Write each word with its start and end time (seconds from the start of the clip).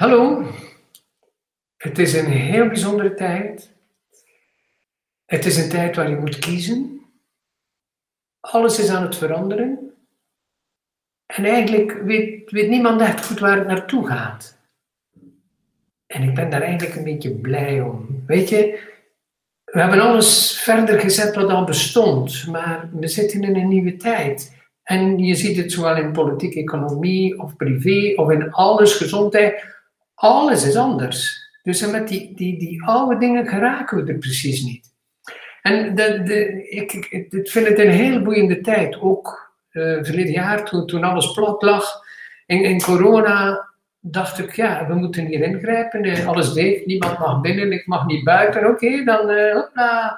Hallo, 0.00 0.46
het 1.76 1.98
is 1.98 2.14
een 2.14 2.30
heel 2.30 2.66
bijzondere 2.66 3.14
tijd. 3.14 3.74
Het 5.24 5.46
is 5.46 5.56
een 5.56 5.68
tijd 5.68 5.96
waar 5.96 6.10
je 6.10 6.16
moet 6.16 6.38
kiezen. 6.38 7.00
Alles 8.40 8.78
is 8.78 8.88
aan 8.88 9.02
het 9.02 9.16
veranderen. 9.16 9.94
En 11.26 11.44
eigenlijk 11.44 11.92
weet, 11.92 12.50
weet 12.50 12.68
niemand 12.68 13.00
echt 13.00 13.26
goed 13.26 13.38
waar 13.38 13.58
het 13.58 13.66
naartoe 13.66 14.06
gaat. 14.06 14.58
En 16.06 16.22
ik 16.22 16.34
ben 16.34 16.50
daar 16.50 16.62
eigenlijk 16.62 16.96
een 16.96 17.04
beetje 17.04 17.34
blij 17.34 17.80
om. 17.80 18.22
Weet 18.26 18.48
je, 18.48 18.80
we 19.64 19.80
hebben 19.80 20.00
alles 20.00 20.60
verder 20.60 21.00
gezet 21.00 21.34
wat 21.34 21.50
al 21.50 21.64
bestond, 21.64 22.46
maar 22.46 22.90
we 22.92 23.08
zitten 23.08 23.42
in 23.42 23.56
een 23.56 23.68
nieuwe 23.68 23.96
tijd. 23.96 24.56
En 24.82 25.18
je 25.18 25.34
ziet 25.34 25.56
het 25.56 25.72
zowel 25.72 25.96
in 25.96 26.12
politiek, 26.12 26.54
economie 26.54 27.40
of 27.40 27.56
privé 27.56 28.20
of 28.20 28.30
in 28.30 28.52
alles, 28.52 28.94
gezondheid. 28.94 29.78
Alles 30.20 30.66
is 30.66 30.76
anders. 30.76 31.48
Dus 31.62 31.86
met 31.86 32.08
die, 32.08 32.34
die, 32.34 32.58
die 32.58 32.82
oude 32.84 33.18
dingen 33.18 33.46
geraken 33.46 34.04
we 34.04 34.12
er 34.12 34.18
precies 34.18 34.62
niet. 34.62 34.92
En 35.62 35.94
de, 35.94 36.22
de, 36.22 36.68
ik, 36.68 36.92
ik, 36.92 37.48
vind 37.48 37.66
het 37.66 37.78
een 37.78 37.90
heel 37.90 38.22
boeiende 38.22 38.60
tijd. 38.60 39.00
Ook 39.00 39.52
uh, 39.72 39.98
verleden 40.02 40.32
jaar, 40.32 40.64
toen, 40.64 40.86
toen 40.86 41.04
alles 41.04 41.32
plat 41.32 41.62
lag, 41.62 42.00
in, 42.46 42.64
in 42.64 42.82
corona, 42.82 43.68
dacht 44.00 44.38
ik, 44.38 44.56
ja, 44.56 44.86
we 44.86 44.94
moeten 44.94 45.26
hier 45.26 45.42
ingrijpen. 45.42 46.02
Eh, 46.02 46.26
alles 46.26 46.52
deed, 46.52 46.86
niemand 46.86 47.18
mag 47.18 47.40
binnen, 47.40 47.72
ik 47.72 47.86
mag 47.86 48.06
niet 48.06 48.24
buiten. 48.24 48.66
Oké, 48.68 49.04
dan 49.04 49.30
uh. 49.30 50.12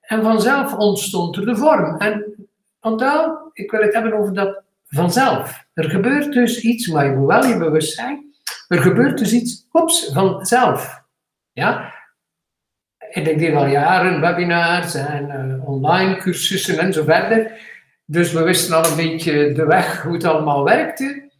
En 0.00 0.22
vanzelf 0.22 0.74
ontstond 0.74 1.36
er 1.36 1.46
de 1.46 1.56
vorm. 1.56 1.96
En 1.96 2.34
onthoud, 2.80 3.38
ik 3.52 3.70
wil 3.70 3.80
het 3.80 3.94
hebben 3.94 4.12
over 4.12 4.34
dat 4.34 4.62
vanzelf. 4.86 5.64
Er 5.74 5.90
gebeurt 5.90 6.32
dus 6.32 6.60
iets, 6.60 6.86
maar 6.86 7.04
je 7.04 7.16
moet 7.16 7.26
wel 7.26 7.46
je 7.46 7.58
bewust 7.58 7.94
zijn. 7.94 8.26
Er 8.68 8.78
gebeurt 8.78 9.18
dus 9.18 9.32
iets, 9.32 9.68
ops, 9.72 10.10
vanzelf. 10.12 11.02
Ja? 11.52 11.94
Ik 13.10 13.38
deed 13.38 13.54
al 13.54 13.66
jaren 13.66 14.20
webinars 14.20 14.94
en 14.94 15.28
uh, 15.28 15.68
online 15.68 16.16
cursussen 16.16 16.78
en 16.78 16.92
zo 16.92 17.04
verder. 17.04 17.60
Dus 18.04 18.32
we 18.32 18.42
wisten 18.42 18.76
al 18.76 18.90
een 18.90 18.96
beetje 18.96 19.52
de 19.52 19.66
weg, 19.66 20.02
hoe 20.02 20.12
het 20.12 20.24
allemaal 20.24 20.64
werkte. 20.64 21.30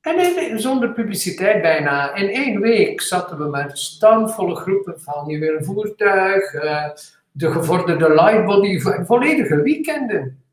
En 0.00 0.60
zonder 0.60 0.92
publiciteit 0.92 1.62
bijna. 1.62 2.14
In 2.14 2.28
één 2.28 2.60
week 2.60 3.00
zaten 3.00 3.38
we 3.38 3.44
met 3.44 3.78
stamvolle 3.78 4.54
groepen 4.54 5.00
van 5.00 5.30
een 5.30 5.64
voertuig, 5.64 6.54
uh, 6.54 6.88
de 7.30 7.52
gevorderde 7.52 8.14
lightbody, 8.14 8.80
volledige 8.80 9.62
weekenden. 9.62 10.44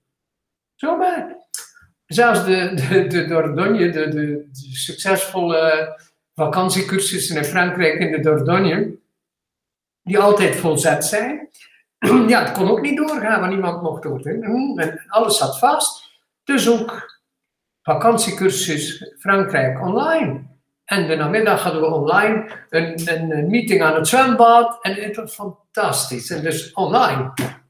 Zomaar. 0.75 1.47
Zelfs 2.09 2.45
de, 2.45 2.73
de, 2.73 3.07
de 3.07 3.25
Dordogne, 3.25 3.89
de, 3.89 4.07
de, 4.07 4.49
succesvolle 4.61 5.95
vakantiecursussen 6.35 7.37
in 7.37 7.43
Frankrijk 7.43 7.99
in 7.99 8.11
de 8.11 8.19
Dordogne, 8.19 8.97
die 10.03 10.19
altijd 10.19 10.55
volzet 10.55 11.05
zijn. 11.05 11.49
ja, 12.27 12.43
het 12.43 12.51
kon 12.51 12.69
ook 12.69 12.81
niet 12.81 12.97
doorgaan, 12.97 13.39
want 13.39 13.51
niemand 13.51 13.81
mocht 13.81 14.03
door. 14.03 14.21
En 14.21 15.05
alles 15.07 15.37
zat 15.37 15.59
vast. 15.59 16.09
Dus 16.43 16.69
ook 16.69 17.19
vakantiecursus 17.81 19.13
Frankrijk 19.19 19.81
online. 19.81 20.41
En 20.85 21.07
de 21.07 21.15
namiddag 21.15 21.63
hadden 21.63 21.81
we 21.81 21.87
online 21.87 22.51
een, 22.69 23.01
een, 23.05 23.49
meeting 23.49 23.81
aan 23.81 23.95
het 23.95 24.07
zwembad. 24.07 24.77
En 24.81 24.93
het 24.93 25.15
was 25.15 25.33
fantastisch. 25.33 26.29
En 26.29 26.43
dus 26.43 26.73
online. 26.73 27.31
Ik 27.35 27.61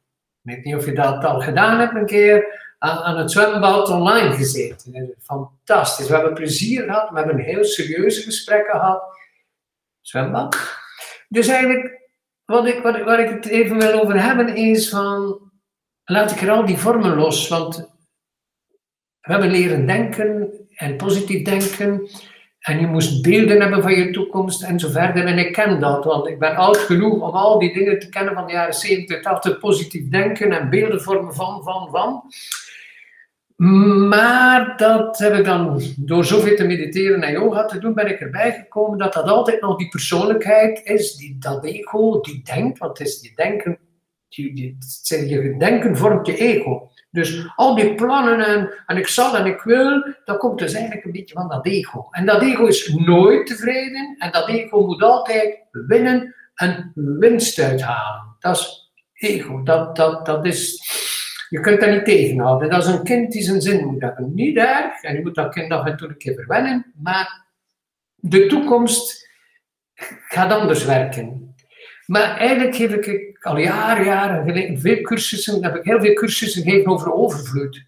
weet 0.42 0.64
niet 0.64 0.76
of 0.76 0.86
je 0.86 0.94
dat 0.94 1.24
al 1.24 1.40
gedaan 1.40 1.80
hebt 1.80 1.96
een 1.96 2.06
keer. 2.06 2.59
Aan, 2.80 3.18
het 3.18 3.32
zwembad 3.32 3.90
online 3.90 4.36
gezeten. 4.36 5.16
Fantastisch. 5.22 6.08
We 6.08 6.14
hebben 6.14 6.34
plezier 6.34 6.84
gehad. 6.84 7.10
We 7.10 7.18
hebben 7.18 7.38
heel 7.38 7.64
serieuze 7.64 8.22
gesprekken 8.22 8.80
gehad. 8.80 9.04
Zwembad. 10.02 10.58
Dus 11.28 11.48
eigenlijk 11.48 12.00
wat 12.46 12.68
ik, 12.68 12.82
wat, 12.82 13.20
ik 13.20 13.30
het 13.30 13.46
even 13.46 13.78
wil 13.78 14.02
over 14.02 14.24
hebben 14.24 14.56
is 14.56 14.90
van, 14.90 15.42
laat 16.04 16.32
ik 16.32 16.42
er 16.42 16.52
al 16.52 16.66
die 16.66 16.78
vormen 16.78 17.16
los, 17.16 17.48
want 17.48 17.78
we 19.22 19.32
hebben 19.32 19.52
leren 19.52 19.86
denken 19.86 20.52
en 20.76 20.98
positief 20.98 21.44
denken 21.44 22.10
en 22.60 22.80
je 22.80 22.88
moest 22.88 23.22
beelden 23.22 23.62
hebben 23.62 23.82
van 23.82 23.96
je 23.96 24.12
toekomst 24.12 24.64
en 24.64 24.80
zo 24.80 24.90
verder. 24.90 25.26
En 25.26 25.38
ik 25.38 25.54
ken 25.54 25.80
dat, 25.80 26.04
want 26.04 26.28
ik 26.28 26.40
ben 26.40 26.56
oud 26.56 26.78
genoeg 26.78 27.14
om 27.14 27.22
al 27.22 27.60
die 27.60 27.74
dingen 27.74 28.00
te 28.00 28.10
kennen 28.10 28.34
van 28.34 28.46
de 28.46 28.54
jaren 28.54 28.74
70, 28.74 29.22
80, 29.22 29.60
positief 29.60 30.10
denken 30.10 30.52
en 30.52 30.70
beelden 30.70 31.02
vormen 31.02 31.34
van, 31.34 31.64
van, 31.64 31.90
van. 31.92 32.24
Maar 34.10 34.78
dat 34.78 35.18
heb 35.18 35.34
ik 35.34 35.46
dan 35.46 35.82
door 35.98 36.26
zoveel 36.26 36.56
te 36.56 36.66
mediteren 36.66 37.22
en 37.22 37.32
yoga 37.32 37.66
te 37.66 37.80
doen, 37.80 37.94
ben 37.94 38.10
ik 38.10 38.20
erbij 38.20 38.52
gekomen 38.52 38.98
dat 38.98 39.14
dat 39.14 39.26
altijd 39.26 39.62
nog 39.62 39.78
die 39.78 39.90
persoonlijkheid 39.90 40.82
is, 40.84 41.16
die, 41.16 41.38
dat 41.40 41.66
ego, 41.66 42.20
die 42.22 42.42
denkt, 42.44 42.78
want 42.78 42.98
het 42.98 43.08
is 43.08 43.22
je 43.22 43.32
denken, 43.36 43.80
die, 44.30 44.54
die, 44.54 44.78
je 45.28 45.56
denken 45.58 45.98
vormt 45.98 46.28
je 46.28 46.38
ego. 46.38 46.90
Dus 47.12 47.52
al 47.56 47.76
die 47.76 47.96
plannen 47.96 48.46
en, 48.46 48.74
en 48.86 48.98
ik 48.98 49.08
zal 49.08 49.38
en 49.38 49.46
ik 49.46 49.62
wil, 49.62 50.16
dat 50.26 50.38
komt 50.38 50.60
dus 50.60 50.74
eigenlijk 50.74 51.06
een 51.06 51.12
beetje 51.12 51.36
van 51.36 51.48
dat 51.48 51.66
ego. 51.66 52.08
En 52.12 52.26
dat 52.26 52.42
ego 52.42 52.66
is 52.66 52.94
nooit 52.94 53.48
tevreden 53.48 54.16
en 54.18 54.32
dat 54.32 54.50
ego 54.50 54.86
moet 54.86 55.04
altijd 55.04 55.60
winnen 55.72 56.36
en 56.56 56.92
winst 56.96 57.60
uithalen. 57.60 58.36
Dat 58.40 58.58
is 58.58 58.92
ego, 59.14 59.64
dat, 59.64 59.96
dat, 59.96 60.26
dat 60.26 60.46
is 60.46 60.82
je 61.50 61.60
kunt 61.60 61.80
dat 61.80 61.90
niet 61.90 62.06
tegenhouden. 62.06 62.70
Dat 62.70 62.86
is 62.86 62.94
een 62.94 63.04
kind 63.04 63.32
die 63.32 63.42
zijn 63.42 63.62
zin 63.62 63.86
moet 63.86 64.02
hebben. 64.02 64.34
Niet 64.34 64.58
erg, 64.58 65.02
en 65.02 65.16
je 65.16 65.22
moet 65.22 65.36
dat 65.36 65.54
kind 65.54 65.72
af 65.72 65.86
en 65.86 65.98
toe 65.98 66.08
een 66.08 66.18
keer 66.18 66.34
verwennen, 66.34 66.94
maar 66.96 67.46
de 68.16 68.46
toekomst 68.46 69.30
gaat 70.28 70.52
anders 70.52 70.86
werken. 70.86 71.56
Maar 72.06 72.38
eigenlijk 72.38 72.76
geef 72.76 72.94
ik 72.94 73.29
al 73.40 73.58
jaren, 73.58 74.06
jaren 74.06 74.80
veel 74.80 75.02
cursussen, 75.02 75.64
heb 75.64 75.76
ik 75.76 75.84
heel 75.84 76.00
veel 76.00 76.14
cursussen 76.14 76.64
gegeven 76.64 76.92
over 76.92 77.14
overvloed. 77.14 77.88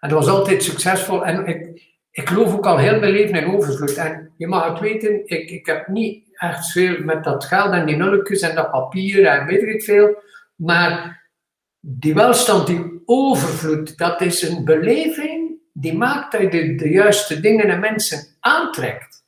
En 0.00 0.08
dat 0.08 0.24
was 0.24 0.28
altijd 0.28 0.62
succesvol. 0.62 1.26
En 1.26 1.46
ik, 1.46 1.82
ik 2.10 2.28
geloof 2.28 2.54
ook 2.54 2.66
al 2.66 2.78
heel 2.78 3.00
mijn 3.00 3.12
leven 3.12 3.34
in 3.34 3.54
overvloed. 3.54 3.94
En 3.94 4.32
je 4.36 4.46
mag 4.46 4.68
het 4.68 4.80
weten, 4.80 5.26
ik, 5.26 5.50
ik 5.50 5.66
heb 5.66 5.88
niet 5.88 6.28
echt 6.32 6.70
veel 6.70 7.04
met 7.04 7.24
dat 7.24 7.44
geld 7.44 7.72
en 7.72 7.86
die 7.86 7.96
nulletjes 7.96 8.40
en 8.40 8.54
dat 8.54 8.70
papier 8.70 9.26
en 9.26 9.46
weet 9.46 9.62
ik 9.62 9.82
veel. 9.82 10.22
Maar 10.54 11.22
die 11.80 12.14
welstand, 12.14 12.66
die 12.66 13.02
overvloed, 13.04 13.98
dat 13.98 14.20
is 14.20 14.42
een 14.42 14.64
beleving 14.64 15.44
die 15.76 15.96
maakt 15.96 16.32
dat 16.32 16.40
je 16.40 16.74
de, 16.74 16.88
juiste 16.88 17.40
dingen 17.40 17.64
en 17.64 17.80
mensen 17.80 18.36
aantrekt. 18.40 19.24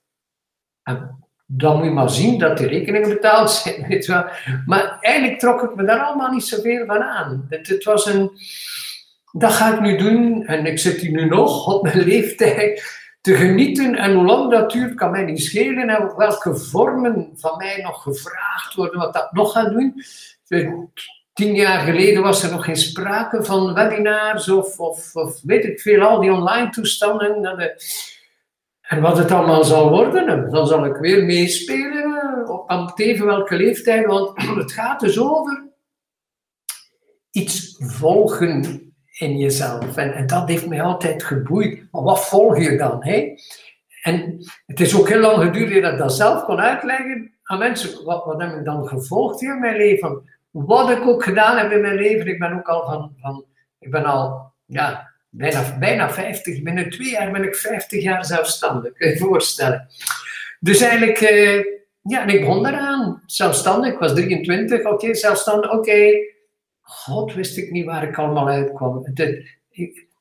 En 0.83 1.26
dan 1.47 1.77
moet 1.77 1.85
je 1.85 1.91
maar 1.91 2.11
zien 2.11 2.39
dat 2.39 2.59
de 2.59 2.67
rekeningen 2.67 3.09
betaald 3.09 3.51
zijn, 3.51 3.85
weet 3.89 4.07
je 4.07 4.13
wel. 4.13 4.25
Maar 4.67 4.99
eigenlijk 5.01 5.39
trok 5.39 5.63
ik 5.63 5.75
me 5.75 5.85
daar 5.85 6.01
allemaal 6.01 6.31
niet 6.31 6.45
zoveel 6.45 6.87
van 6.87 7.03
aan. 7.03 7.47
Het, 7.49 7.69
het 7.69 7.85
was 7.85 8.07
een, 8.07 8.31
dat 9.33 9.53
ga 9.53 9.75
ik 9.75 9.81
nu 9.81 9.97
doen 9.97 10.47
en 10.47 10.67
ik 10.67 10.79
zit 10.79 11.01
hier 11.01 11.11
nu 11.11 11.25
nog 11.25 11.75
op 11.75 11.83
mijn 11.83 12.01
leeftijd 12.01 13.05
te 13.21 13.35
genieten 13.35 13.95
en 13.95 14.15
hoe 14.15 14.25
lang 14.25 14.51
dat 14.51 14.71
duurt 14.71 14.95
kan 14.95 15.11
mij 15.11 15.25
niet 15.25 15.43
schelen 15.43 15.89
en 15.89 16.17
welke 16.17 16.57
vormen 16.57 17.31
van 17.35 17.57
mij 17.57 17.81
nog 17.83 18.03
gevraagd 18.03 18.75
worden, 18.75 19.01
wat 19.01 19.15
dat 19.15 19.33
nog 19.33 19.53
gaat 19.53 19.71
doen. 19.71 19.95
Tien 21.33 21.55
jaar 21.55 21.81
geleden 21.81 22.23
was 22.23 22.43
er 22.43 22.51
nog 22.51 22.65
geen 22.65 22.77
sprake 22.77 23.45
van 23.45 23.75
webinars 23.75 24.49
of, 24.49 24.79
of, 24.79 25.15
of 25.15 25.41
weet 25.43 25.65
ik 25.65 25.81
veel, 25.81 26.03
al 26.03 26.21
die 26.21 26.33
online 26.33 26.71
toestanden. 26.71 27.59
En 28.87 29.01
wat 29.01 29.19
het 29.19 29.31
allemaal 29.31 29.65
zal 29.65 29.91
worden, 29.91 30.51
dan 30.51 30.67
zal 30.67 30.85
ik 30.85 30.97
weer 30.97 31.25
meespelen 31.25 32.49
op, 32.49 32.71
op 32.71 32.99
even 32.99 33.27
welke 33.27 33.57
leeftijd, 33.57 34.07
want 34.07 34.43
het 34.63 34.73
gaat 34.73 35.01
dus 35.01 35.19
over 35.19 35.65
iets 37.31 37.77
volgen 37.79 38.95
in 39.19 39.39
jezelf. 39.39 39.97
En, 39.97 40.27
dat 40.27 40.49
heeft 40.49 40.67
mij 40.67 40.83
altijd 40.83 41.23
geboeid. 41.23 41.87
Maar 41.91 42.03
wat 42.03 42.29
volg 42.29 42.59
je 42.59 42.77
dan? 42.77 43.05
Hè? 43.05 43.35
En 44.03 44.39
het 44.67 44.81
is 44.81 44.99
ook 44.99 45.09
heel 45.09 45.21
lang 45.21 45.43
geduurd 45.43 45.83
dat 45.83 45.93
ik 45.93 45.99
dat 45.99 46.13
zelf 46.13 46.45
kon 46.45 46.61
uitleggen 46.61 47.33
aan 47.43 47.59
mensen. 47.59 48.05
Wat, 48.05 48.25
wat 48.25 48.41
heb 48.41 48.59
ik 48.59 48.65
dan 48.65 48.89
gevolgd 48.89 49.43
in 49.43 49.61
mijn 49.61 49.77
leven? 49.77 50.35
wat 50.65 50.91
ik 50.91 51.07
ook 51.07 51.25
gedaan 51.25 51.57
heb 51.57 51.71
in 51.71 51.81
mijn 51.81 51.95
leven, 51.95 52.27
ik 52.27 52.39
ben 52.39 52.53
ook 52.53 52.69
al 52.69 52.85
van, 52.85 53.13
van 53.17 53.45
ik 53.79 53.91
ben 53.91 54.05
al 54.05 54.53
ja, 54.65 55.06
bijna, 55.37 55.77
bijna 55.79 56.11
50, 56.11 56.63
binnen 56.63 56.91
twee 56.91 57.11
jaar 57.11 57.31
ben 57.31 57.43
ik 57.43 57.55
50 57.55 58.03
jaar 58.03 58.25
zelfstandig, 58.25 58.93
kun 58.93 59.09
je 59.09 59.19
voorstellen. 59.19 59.89
Dus 60.61 60.81
eigenlijk, 60.81 61.21
uh, 61.21 61.65
ja, 62.03 62.27
ik 62.27 62.41
begon 62.41 62.67
eraan, 62.67 63.23
zelfstandig, 63.27 63.93
ik 63.93 63.99
was 63.99 64.15
23, 64.15 64.85
oké, 64.85 65.15
zelfstandig, 65.15 65.73
oké. 65.73 66.13
God, 66.81 67.35
wist 67.35 67.57
ik 67.57 67.71
niet 67.71 67.85
waar 67.85 68.09
ik 68.09 68.19
allemaal 68.19 68.49
uitkwam. 68.49 69.05
Het, 69.05 69.45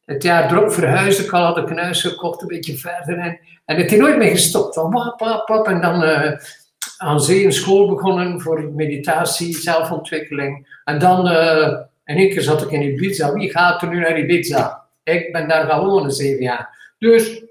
het, 0.05 0.23
jaar 0.23 0.51
erop 0.51 0.71
verhuisde 0.71 1.23
ik 1.23 1.31
al, 1.31 1.43
had 1.43 1.57
ik 1.57 1.69
een 1.69 1.77
huis 1.77 2.01
gekocht, 2.01 2.41
een 2.41 2.47
beetje 2.47 2.77
verder. 2.77 3.17
En, 3.17 3.39
en 3.65 3.77
het 3.77 3.91
is 3.91 3.99
nooit 3.99 4.17
meer 4.17 4.31
gestopt. 4.31 4.73
Van 4.73 4.91
wap, 4.91 5.45
wap. 5.45 5.67
En 5.67 5.81
dan 5.81 6.03
uh, 6.03 6.31
aan 6.97 7.19
zee 7.19 7.45
een 7.45 7.53
school 7.53 7.89
begonnen 7.89 8.41
voor 8.41 8.71
meditatie, 8.73 9.57
zelfontwikkeling. 9.57 10.79
En 10.83 10.99
dan 10.99 11.31
uh, 11.31 11.79
in 12.05 12.17
één 12.17 12.29
keer 12.29 12.41
zat 12.41 12.61
ik 12.61 12.71
in 12.71 12.81
Ibiza. 12.81 13.33
Wie 13.33 13.51
gaat 13.51 13.81
er 13.81 13.87
nu 13.87 13.99
naar 13.99 14.19
Ibiza? 14.19 14.84
Ik 15.05 15.31
ben 15.31 15.47
daar 15.47 15.65
gaan 15.65 15.85
wonen 15.85 16.11
zeven 16.11 16.43
jaar. 16.43 16.93
Dus 16.97 17.43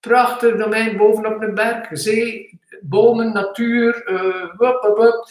prachtig 0.00 0.56
domein 0.56 0.96
bovenop 0.96 1.42
een 1.42 1.54
berg, 1.54 1.88
zee, 1.90 2.58
bomen, 2.80 3.32
natuur, 3.32 4.10
uh, 4.10 4.56
wup, 4.56 5.28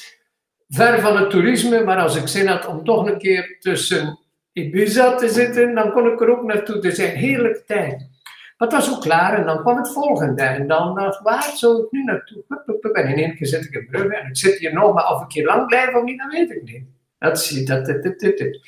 ver 0.68 1.00
van 1.00 1.18
het 1.18 1.30
toerisme. 1.30 1.84
Maar 1.84 1.98
als 1.98 2.16
ik 2.16 2.28
zin 2.28 2.48
had 2.48 2.68
om 2.68 2.84
toch 2.84 3.08
een 3.08 3.18
keer 3.18 3.58
tussen 3.60 4.20
Ibiza 4.52 5.16
te 5.16 5.30
zitten, 5.30 5.76
dan 5.76 5.92
kon 5.92 6.12
ik 6.12 6.22
er 6.22 6.30
ook 6.30 6.44
naartoe. 6.44 6.76
Het 6.76 6.86
is 6.86 6.98
een 6.98 7.16
heerlijke 7.16 7.64
tijd. 7.66 8.10
Maar 8.58 8.68
het 8.68 8.78
was 8.78 8.96
ook 8.96 9.02
klaar 9.02 9.38
en 9.38 9.46
dan 9.46 9.62
kwam 9.62 9.78
het 9.78 9.94
volgende. 9.94 10.42
En 10.42 10.68
dan 10.68 10.96
dacht 10.96 11.22
waar 11.22 11.52
zou 11.56 11.84
ik 11.84 11.92
nu 11.92 12.04
naartoe? 12.04 12.44
En 12.94 13.08
in 13.08 13.24
één 13.24 13.36
keer 13.36 13.48
zit 13.48 13.66
ik 13.66 13.74
in 13.74 13.88
Brugge 13.92 14.16
en 14.16 14.28
ik 14.28 14.38
zit 14.38 14.58
hier 14.58 14.74
nog, 14.74 14.94
maar 14.94 15.12
of 15.12 15.24
ik 15.24 15.32
hier 15.32 15.46
lang 15.46 15.68
blijf 15.68 15.94
of 15.94 16.04
niet, 16.04 16.20
dat 16.20 16.32
weet 16.32 16.52
ik 16.52 16.64
niet. 16.64 16.84
Dat 17.20 17.42
zie 17.42 17.60
je, 17.60 17.66
dat, 17.66 17.86
dit, 17.86 18.20
dit, 18.20 18.38
dit. 18.38 18.60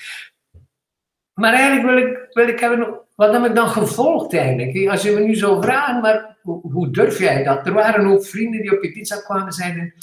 Maar 1.37 1.53
eigenlijk 1.53 1.87
wil 1.87 1.97
ik, 1.97 2.27
wil 2.31 2.47
ik 2.47 2.59
hebben, 2.59 2.99
wat 3.15 3.33
heb 3.33 3.45
ik 3.45 3.55
dan 3.55 3.67
gevolgd 3.67 4.33
eigenlijk? 4.33 4.89
Als 4.89 5.01
je 5.01 5.11
me 5.11 5.19
nu 5.19 5.35
zou 5.35 5.63
vragen, 5.63 6.01
maar 6.01 6.37
hoe, 6.41 6.89
durf 6.91 7.19
jij 7.19 7.43
dat? 7.43 7.65
Er 7.65 7.73
waren 7.73 8.05
ook 8.05 8.25
vrienden 8.25 8.61
die 8.61 8.75
op 8.75 8.83
je 8.83 8.91
pizza 8.91 9.21
kwamen 9.21 9.45
en 9.45 9.51
zeiden, 9.51 9.93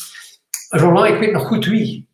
Roland, 0.69 1.09
ik 1.09 1.19
weet 1.19 1.33
nog 1.33 1.47
goed 1.47 1.67
wie. 1.67 2.09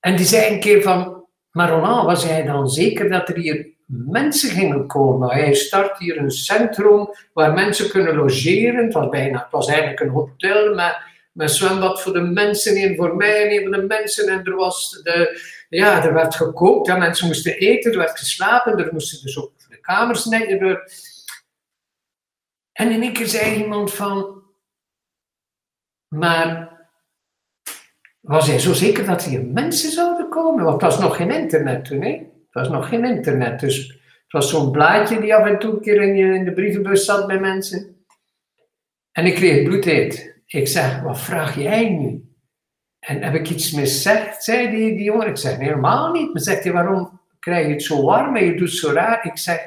En 0.00 0.16
die 0.16 0.26
zei 0.26 0.54
een 0.54 0.60
keer 0.60 0.82
van, 0.82 1.24
maar 1.50 1.70
Roland, 1.70 2.06
was 2.06 2.24
jij 2.24 2.42
dan 2.42 2.68
zeker 2.68 3.10
dat 3.10 3.28
er 3.28 3.36
hier 3.36 3.68
mensen 3.86 4.50
gingen 4.50 4.86
komen? 4.86 5.30
Hij 5.30 5.54
start 5.54 5.98
hier 5.98 6.18
een 6.18 6.30
centrum 6.30 7.08
waar 7.32 7.52
mensen 7.52 7.90
kunnen 7.90 8.14
logeren. 8.14 8.84
Het 8.84 8.92
was, 8.92 9.08
bijna, 9.08 9.38
het 9.38 9.50
was 9.50 9.68
eigenlijk 9.68 10.00
een 10.00 10.08
hotel 10.08 10.74
met, 10.74 10.98
met 11.38 11.50
zwembad 11.50 12.02
voor 12.02 12.12
de 12.12 12.20
mensen, 12.20 12.76
en 12.76 12.96
voor 12.96 13.16
mij 13.16 13.64
en 13.64 13.70
de 13.70 13.82
mensen. 13.82 14.28
En 14.28 14.44
er 14.44 14.54
was 14.54 15.00
de, 15.02 15.40
ja, 15.68 16.04
er 16.04 16.14
werd 16.14 16.34
gekookt, 16.34 16.86
ja, 16.86 16.96
mensen 16.96 17.26
moesten 17.26 17.58
eten, 17.58 17.92
er 17.92 17.98
werd 17.98 18.18
geslapen, 18.18 18.78
er 18.78 18.92
moesten 18.92 19.22
dus 19.22 19.38
ook 19.38 19.52
de 19.68 19.80
kamers 19.80 20.24
netten. 20.24 20.80
En 22.72 22.90
in 22.90 23.02
één 23.02 23.12
keer 23.12 23.26
zei 23.26 23.62
iemand 23.62 23.94
van, 23.94 24.42
maar 26.08 26.76
was 28.20 28.46
hij 28.46 28.58
zo 28.58 28.72
zeker 28.72 29.06
dat 29.06 29.24
hier 29.24 29.44
mensen 29.44 29.90
zouden 29.90 30.28
komen? 30.28 30.64
Want 30.64 30.82
het 30.82 30.90
was 30.92 31.00
nog 31.00 31.16
geen 31.16 31.30
internet 31.30 31.84
toen, 31.84 32.02
hè? 32.02 32.12
Het 32.12 32.52
was 32.52 32.68
nog 32.68 32.88
geen 32.88 33.04
internet, 33.04 33.60
dus 33.60 33.86
het 33.88 34.32
was 34.32 34.50
zo'n 34.50 34.70
blaadje 34.70 35.20
die 35.20 35.34
af 35.34 35.46
en 35.46 35.58
toe 35.58 35.72
een 35.72 35.80
keer 35.80 36.02
in 36.02 36.44
de 36.44 36.52
brievenbus 36.52 37.04
zat 37.04 37.26
bij 37.26 37.40
mensen. 37.40 38.04
En 39.12 39.26
ik 39.26 39.34
kreeg 39.34 39.64
bloedheet. 39.64 40.37
Ik 40.48 40.68
zeg, 40.68 41.00
wat 41.00 41.20
vraag 41.20 41.58
jij 41.58 41.90
nu? 41.90 42.22
En 42.98 43.22
heb 43.22 43.34
ik 43.34 43.50
iets 43.50 43.72
miszegd, 43.72 44.44
zei 44.44 44.70
die, 44.70 44.94
die 44.94 45.02
jongen. 45.02 45.26
Ik 45.26 45.36
zeg, 45.36 45.56
helemaal 45.56 46.12
niet. 46.12 46.32
Maar 46.32 46.42
zegt 46.42 46.64
hij, 46.64 46.72
waarom 46.72 47.20
krijg 47.38 47.66
je 47.66 47.72
het 47.72 47.82
zo 47.82 48.02
warm 48.02 48.36
en 48.36 48.44
je 48.44 48.56
doet 48.56 48.72
zo 48.72 48.92
raar? 48.92 49.24
Ik 49.24 49.38
zeg, 49.38 49.66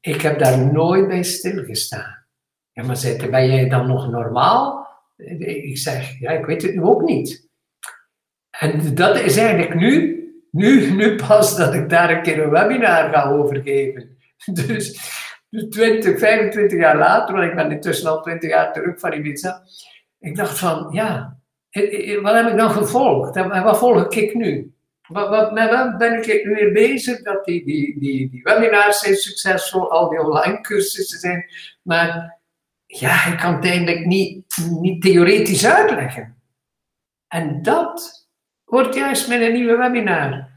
ik 0.00 0.20
heb 0.20 0.38
daar 0.38 0.72
nooit 0.72 1.08
bij 1.08 1.22
stilgestaan. 1.22 2.26
Ja, 2.72 2.84
maar 2.84 3.00
hij, 3.00 3.30
ben 3.30 3.48
jij 3.48 3.68
dan 3.68 3.86
nog 3.86 4.10
normaal? 4.10 4.88
Ik 5.38 5.78
zeg, 5.78 6.18
ja, 6.18 6.30
ik 6.30 6.44
weet 6.44 6.62
het 6.62 6.74
nu 6.74 6.82
ook 6.82 7.02
niet. 7.02 7.48
En 8.50 8.94
dat 8.94 9.20
is 9.20 9.36
eigenlijk 9.36 9.74
nu, 9.74 10.22
nu, 10.50 10.90
nu 10.90 11.16
pas 11.16 11.56
dat 11.56 11.74
ik 11.74 11.88
daar 11.88 12.10
een 12.10 12.22
keer 12.22 12.42
een 12.42 12.50
webinar 12.50 13.12
ga 13.12 13.30
over 13.30 13.62
geven. 13.62 14.16
Dus, 14.66 15.00
20, 15.50 16.18
25 16.18 16.78
jaar 16.78 16.96
later, 16.96 17.34
want 17.34 17.48
ik 17.50 17.56
ben 17.56 17.70
intussen 17.70 18.10
al 18.10 18.22
20 18.22 18.50
jaar 18.50 18.72
terug 18.72 19.00
van 19.00 19.12
Ibiza. 19.12 19.62
Ik 20.18 20.36
dacht 20.36 20.58
van, 20.58 20.88
ja, 20.92 21.38
wat 22.22 22.34
heb 22.34 22.46
ik 22.48 22.56
dan 22.56 22.70
gevolgd? 22.70 23.36
En 23.36 23.62
wat 23.62 23.78
volg 23.78 24.14
ik 24.14 24.34
nu? 24.34 24.72
Wat, 25.08 25.28
wat, 25.28 25.52
met 25.52 25.70
wat 25.70 25.98
ben 25.98 26.18
ik 26.18 26.44
nu 26.44 26.54
weer 26.54 26.72
bezig? 26.72 27.22
Dat 27.22 27.44
die, 27.44 27.64
die, 27.64 27.98
die, 27.98 28.40
webinars 28.42 28.98
zijn 28.98 29.14
succesvol, 29.14 29.90
al 29.90 30.08
die 30.08 30.20
online 30.20 30.60
cursussen 30.60 31.18
zijn. 31.18 31.44
Maar 31.82 32.38
ja, 32.86 33.26
ik 33.26 33.38
kan 33.38 33.54
het 33.54 33.64
eigenlijk 33.64 34.06
niet, 34.06 34.44
niet 34.80 35.02
theoretisch 35.02 35.66
uitleggen. 35.66 36.36
En 37.28 37.62
dat 37.62 38.26
wordt 38.64 38.94
juist 38.94 39.28
met 39.28 39.40
een 39.40 39.52
nieuwe 39.52 39.76
webinar. 39.76 40.48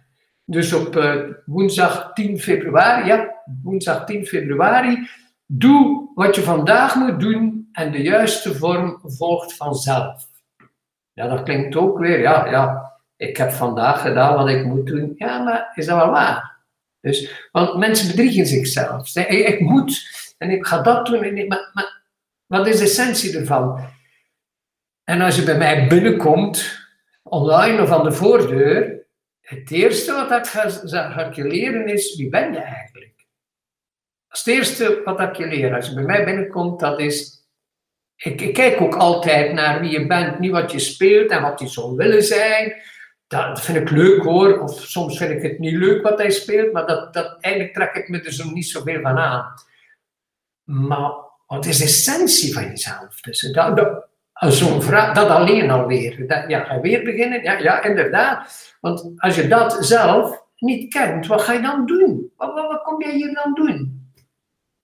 Dus 0.46 0.74
op 0.74 0.96
uh, 0.96 1.16
woensdag 1.46 2.14
10 2.14 2.40
februari, 2.40 3.08
ja, 3.08 3.31
woensdag 3.64 4.06
10 4.06 4.26
februari, 4.26 5.08
doe 5.46 6.12
wat 6.16 6.36
je 6.36 6.42
vandaag 6.42 6.96
moet 6.96 7.20
doen 7.20 7.70
en 7.72 7.92
de 7.92 8.02
juiste 8.02 8.56
vorm 8.56 9.00
volgt 9.04 9.56
vanzelf. 9.56 10.30
Ja, 11.14 11.28
dat 11.28 11.44
klinkt 11.44 11.76
ook 11.76 12.00
weer, 12.00 12.20
ja, 12.20 12.46
ja, 12.46 12.92
ik 13.18 13.38
heb 13.38 13.52
vandaag 13.52 14.02
gedaan 14.02 14.36
wat 14.36 14.50
ik 14.50 14.66
moet 14.66 14.86
doen. 14.86 15.14
Ja, 15.16 15.44
maar 15.44 15.72
is 15.76 15.86
dat 15.86 15.98
wel 15.98 16.12
waar? 16.12 16.60
Dus, 17.02 17.48
want 17.52 17.78
mensen 17.78 18.08
bedriegen 18.08 18.46
zichzelf. 18.46 19.16
Ik 19.16 19.60
moet 19.60 20.10
en 20.38 20.50
ik 20.50 20.66
ga 20.66 20.82
dat 20.82 21.06
doen. 21.06 21.48
maar, 21.48 21.70
maar 21.74 22.02
wat 22.46 22.68
is 22.68 22.78
de 22.78 22.84
essentie 22.84 23.38
ervan? 23.38 23.80
En 25.04 25.22
als 25.22 25.36
je 25.36 25.44
bij 25.44 25.58
mij 25.58 25.88
binnenkomt, 25.88 26.80
online 27.24 27.82
of 27.82 27.92
aan 27.92 28.04
de 28.04 28.12
voordeur, 28.12 29.06
het 29.42 29.72
eerste 29.72 30.14
wat 30.14 30.32
ik 30.32 30.46
ga, 30.46 30.70
ga 31.10 31.30
je 31.34 31.48
leren 31.48 31.88
is, 31.88 32.16
wie 32.16 32.30
ben 32.30 32.54
je 32.54 32.60
eigenlijk? 32.60 32.91
Het 34.32 34.48
eerste 34.48 35.02
wat 35.04 35.20
ik 35.20 35.36
je 35.36 35.48
leren. 35.48 35.76
Als 35.76 35.88
je 35.88 35.94
bij 35.94 36.04
mij 36.04 36.26
binnenkomt, 36.26 36.80
dat 36.80 37.00
is 37.00 37.42
ik, 38.16 38.54
kijk 38.54 38.82
ook 38.82 38.96
altijd 38.96 39.54
naar 39.54 39.80
wie 39.80 39.92
je 39.92 40.08
bent, 40.08 40.40
niet 40.40 40.52
wat 40.52 40.72
je 40.72 40.80
speelt 40.80 41.30
en 41.30 41.42
wat 41.42 41.60
je 41.60 41.68
zou 41.68 41.96
willen 41.96 42.24
zijn. 42.24 42.82
Dat 43.28 43.62
vind 43.62 43.78
ik 43.78 43.90
leuk 43.90 44.24
hoor, 44.24 44.60
of 44.60 44.80
soms 44.80 45.18
vind 45.18 45.32
ik 45.32 45.42
het 45.42 45.60
niet 45.60 45.76
leuk 45.76 46.04
wat 46.04 46.18
hij 46.18 46.30
speelt, 46.30 46.74
maar 46.74 46.86
dat, 46.86 47.14
dat, 47.14 47.38
eigenlijk 47.40 47.74
trek 47.74 47.96
ik 47.96 48.10
me 48.10 48.22
er 48.22 48.34
zo 48.34 48.50
niet 48.50 48.68
zoveel 48.68 49.02
van 49.02 49.18
aan. 49.18 49.54
Maar 50.64 51.12
wat 51.48 51.66
is 51.66 51.78
de 51.78 51.84
essentie 51.84 52.54
van 52.54 52.64
jezelf? 52.64 53.22
Dus 53.22 53.52
dat, 53.52 53.78
dat, 53.78 54.08
zo'n 54.54 54.82
vraag, 54.82 55.14
dat 55.14 55.30
alleen 55.30 55.72
alweer. 55.72 56.28
Dat, 56.28 56.44
ja, 56.48 56.64
ga 56.64 56.80
weer 56.80 57.04
beginnen? 57.04 57.44
Ja, 57.44 57.58
ja, 57.58 57.84
inderdaad. 57.84 58.76
Want 58.80 59.12
als 59.16 59.36
je 59.36 59.48
dat 59.48 59.86
zelf 59.86 60.44
niet 60.58 60.94
kent, 60.94 61.28
wat 61.28 61.42
ga 61.42 61.54
je 61.54 61.62
dan 61.62 61.86
doen? 61.86 62.32
Wat, 62.36 62.54
wat, 62.54 62.68
wat 62.68 62.82
kom 62.82 63.02
jij 63.02 63.16
hier 63.16 63.34
dan 63.34 63.54
doen? 63.54 64.01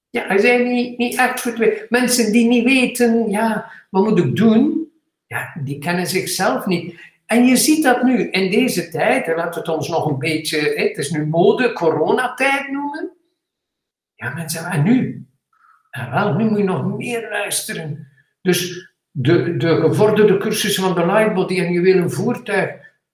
Ja, 0.10 0.28
hij 0.28 0.38
zei 0.38 0.96
niet, 0.98 1.18
echt 1.18 1.42
goed. 1.42 1.86
Mensen 1.90 2.32
die 2.32 2.48
niet 2.48 2.64
weten, 2.64 3.30
ja, 3.30 3.72
wat 3.90 4.04
moet 4.04 4.20
ik 4.20 4.36
doen? 4.36 4.92
Ja, 5.28 5.54
die 5.64 5.80
kennen 5.80 6.08
zichzelf 6.08 6.66
niet. 6.66 7.00
En 7.26 7.46
je 7.46 7.56
ziet 7.56 7.84
dat 7.84 8.04
nu 8.04 8.30
in 8.30 8.52
deze 8.52 8.90
tijd, 8.90 9.28
en 9.28 9.36
laten 9.36 9.64
we 9.64 9.68
het 9.68 9.78
ons 9.78 9.90
nog 9.90 10.06
een 10.06 10.20
beetje, 10.20 10.58
het 10.60 10.98
is 10.98 11.10
nu 11.10 11.26
mode, 11.26 11.74
coronatijd 11.74 12.72
noemen. 12.72 13.12
Ja, 14.16 14.34
mensen, 14.34 14.66
en 14.66 14.84
nu? 14.84 15.28
Nu 16.38 16.44
moet 16.44 16.58
je 16.58 16.64
nog 16.64 16.98
meer 16.98 17.30
luisteren. 17.30 18.08
Dus 18.42 18.92
de, 19.12 19.58
de 19.58 19.76
gevorderde 19.76 20.38
cursussen 20.38 20.84
van 20.84 20.96
de 20.96 21.06
Lightbody 21.06 21.60
en 21.60 21.72
je 21.72 21.82
wil 21.82 21.98
een 21.98 22.12
voertuig, 22.12 22.70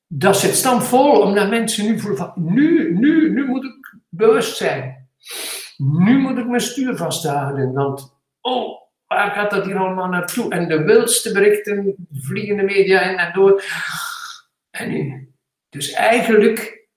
dat 0.08 0.39
zit 0.39 0.56
stampvol, 0.56 1.22
omdat 1.22 1.50
mensen 1.50 1.86
nu 1.86 2.00
voelen 2.00 2.18
van, 2.18 2.34
nu, 2.36 2.98
nu, 2.98 3.32
nu 3.34 3.46
moet 3.46 3.63
ik 3.63 3.96
bewust 4.10 4.58
zijn. 4.58 5.08
Nu 5.77 6.18
moet 6.18 6.38
ik 6.38 6.48
mijn 6.48 6.62
stuur 6.62 6.98
vasthouden, 6.98 7.74
want 7.74 8.18
oh, 8.42 8.82
waar 9.08 9.32
gaat 9.32 9.51
dat 9.51 9.65
hier 9.65 9.77
allemaal 9.77 10.08
naartoe? 10.08 10.51
En 10.51 10.68
de 10.68 10.84
wildste 10.84 11.32
berichten 11.32 12.08
vliegen 12.12 12.58
de 12.58 12.63
media 12.63 13.01
in 13.01 13.18
en 13.18 13.34
door. 13.34 13.63
En 14.70 14.89
nu. 14.89 15.30
Dus 15.70 15.92
eigenlijk 15.92 16.88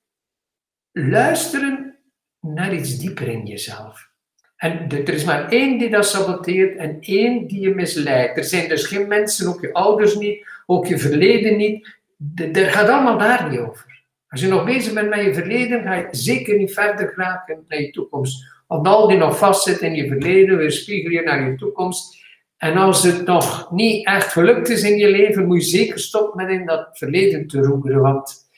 luisteren 0.92 1.98
naar 2.40 2.74
iets 2.74 2.98
dieper 2.98 3.28
in 3.28 3.46
jezelf. 3.46 4.08
En 4.56 4.88
er 4.88 5.08
is 5.08 5.24
maar 5.24 5.48
één 5.48 5.78
die 5.78 5.90
dat 5.90 6.06
saboteert 6.06 6.76
en 6.76 7.00
één 7.00 7.46
die 7.46 7.60
je 7.60 7.74
misleidt. 7.74 8.36
Er 8.36 8.44
zijn 8.44 8.68
dus 8.68 8.86
geen 8.86 9.08
mensen, 9.08 9.48
ook 9.48 9.60
je 9.60 9.72
ouders 9.72 10.14
niet, 10.14 10.48
ook 10.66 10.86
je 10.86 10.98
verleden 10.98 11.56
niet. 11.56 11.98
Er 12.36 12.70
gaat 12.70 12.88
allemaal 12.88 13.18
daar 13.18 13.50
niet 13.50 13.58
over. 13.58 13.95
Als 14.28 14.40
je 14.40 14.48
nog 14.48 14.64
bezig 14.64 14.92
bent 14.92 15.08
met 15.08 15.24
je 15.24 15.34
verleden, 15.34 15.82
ga 15.82 15.94
je 15.94 16.08
zeker 16.10 16.58
niet 16.58 16.74
verder 16.74 17.08
geraken 17.08 17.64
naar 17.68 17.80
je 17.80 17.90
toekomst. 17.90 18.54
Want 18.66 18.86
al 18.86 19.08
die 19.08 19.16
nog 19.16 19.38
vastzit 19.38 19.80
in 19.80 19.94
je 19.94 20.08
verleden, 20.08 20.56
weer 20.56 20.72
spiegel 20.72 21.10
je 21.10 21.22
naar 21.22 21.50
je 21.50 21.56
toekomst. 21.56 22.24
En 22.56 22.76
als 22.76 23.02
het 23.02 23.26
nog 23.26 23.70
niet 23.70 24.06
echt 24.06 24.32
gelukt 24.32 24.68
is 24.68 24.82
in 24.82 24.96
je 24.96 25.10
leven, 25.10 25.46
moet 25.46 25.64
je 25.64 25.76
zeker 25.76 25.98
stoppen 25.98 26.44
met 26.44 26.58
in 26.58 26.66
dat 26.66 26.88
verleden 26.92 27.46
te 27.46 27.60
roeren. 27.60 28.00
Want 28.00 28.48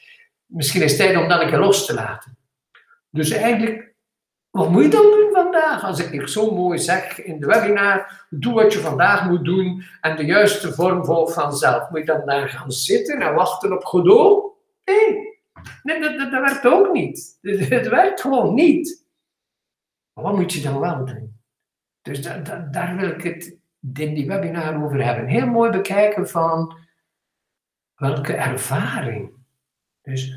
misschien 0.46 0.82
is 0.82 0.90
het 0.90 1.00
tijd 1.00 1.16
om 1.16 1.28
dat 1.28 1.42
een 1.42 1.48
keer 1.48 1.58
los 1.58 1.87
te 1.87 1.94
laten. 1.94 2.37
Dus 3.10 3.30
eigenlijk, 3.30 3.94
wat 4.50 4.70
moet 4.70 4.82
je 4.82 4.88
dan 4.88 5.02
doen 5.02 5.30
vandaag? 5.32 5.84
Als 5.84 6.10
ik 6.10 6.28
zo 6.28 6.54
mooi 6.54 6.78
zeg 6.78 7.22
in 7.22 7.40
de 7.40 7.46
webinar, 7.46 8.26
doe 8.30 8.54
wat 8.54 8.72
je 8.72 8.78
vandaag 8.78 9.28
moet 9.28 9.44
doen 9.44 9.84
en 10.00 10.16
de 10.16 10.25
juiste 10.25 10.72
vorm 10.72 11.04
volgt 11.04 11.34
vanzelf. 11.34 11.90
Moet 11.90 12.00
je 12.00 12.06
dan 12.06 12.26
daar 12.26 12.48
gaan 12.48 12.70
zitten 12.72 13.20
en 13.20 13.34
wachten 13.34 13.72
op 13.72 13.84
Godot? 13.84 14.52
Nee, 14.84 15.17
nee 15.88 16.00
dat, 16.00 16.30
dat, 16.30 16.40
werkt 16.40 16.66
ook 16.66 16.92
niet. 16.92 17.38
Het 17.42 17.88
werkt 17.88 18.21
gewoon 18.21 18.54
niet. 18.54 19.07
Maar 20.12 20.25
wat 20.25 20.37
moet 20.37 20.52
je 20.52 20.61
dan 20.61 20.80
wel 20.80 21.04
doen? 21.04 21.40
Dus 22.02 22.23
daar 22.71 22.97
wil 22.97 23.09
ik 23.09 23.23
het 23.23 23.57
in 23.80 24.14
die 24.14 24.26
webinar 24.26 24.85
over 24.85 25.04
hebben. 25.04 25.26
Heel 25.26 25.47
mooi 25.47 25.71
bekijken 25.71 26.28
van 26.28 26.78
welke 27.95 28.33
ervaring. 28.33 29.33
Dus 30.02 30.33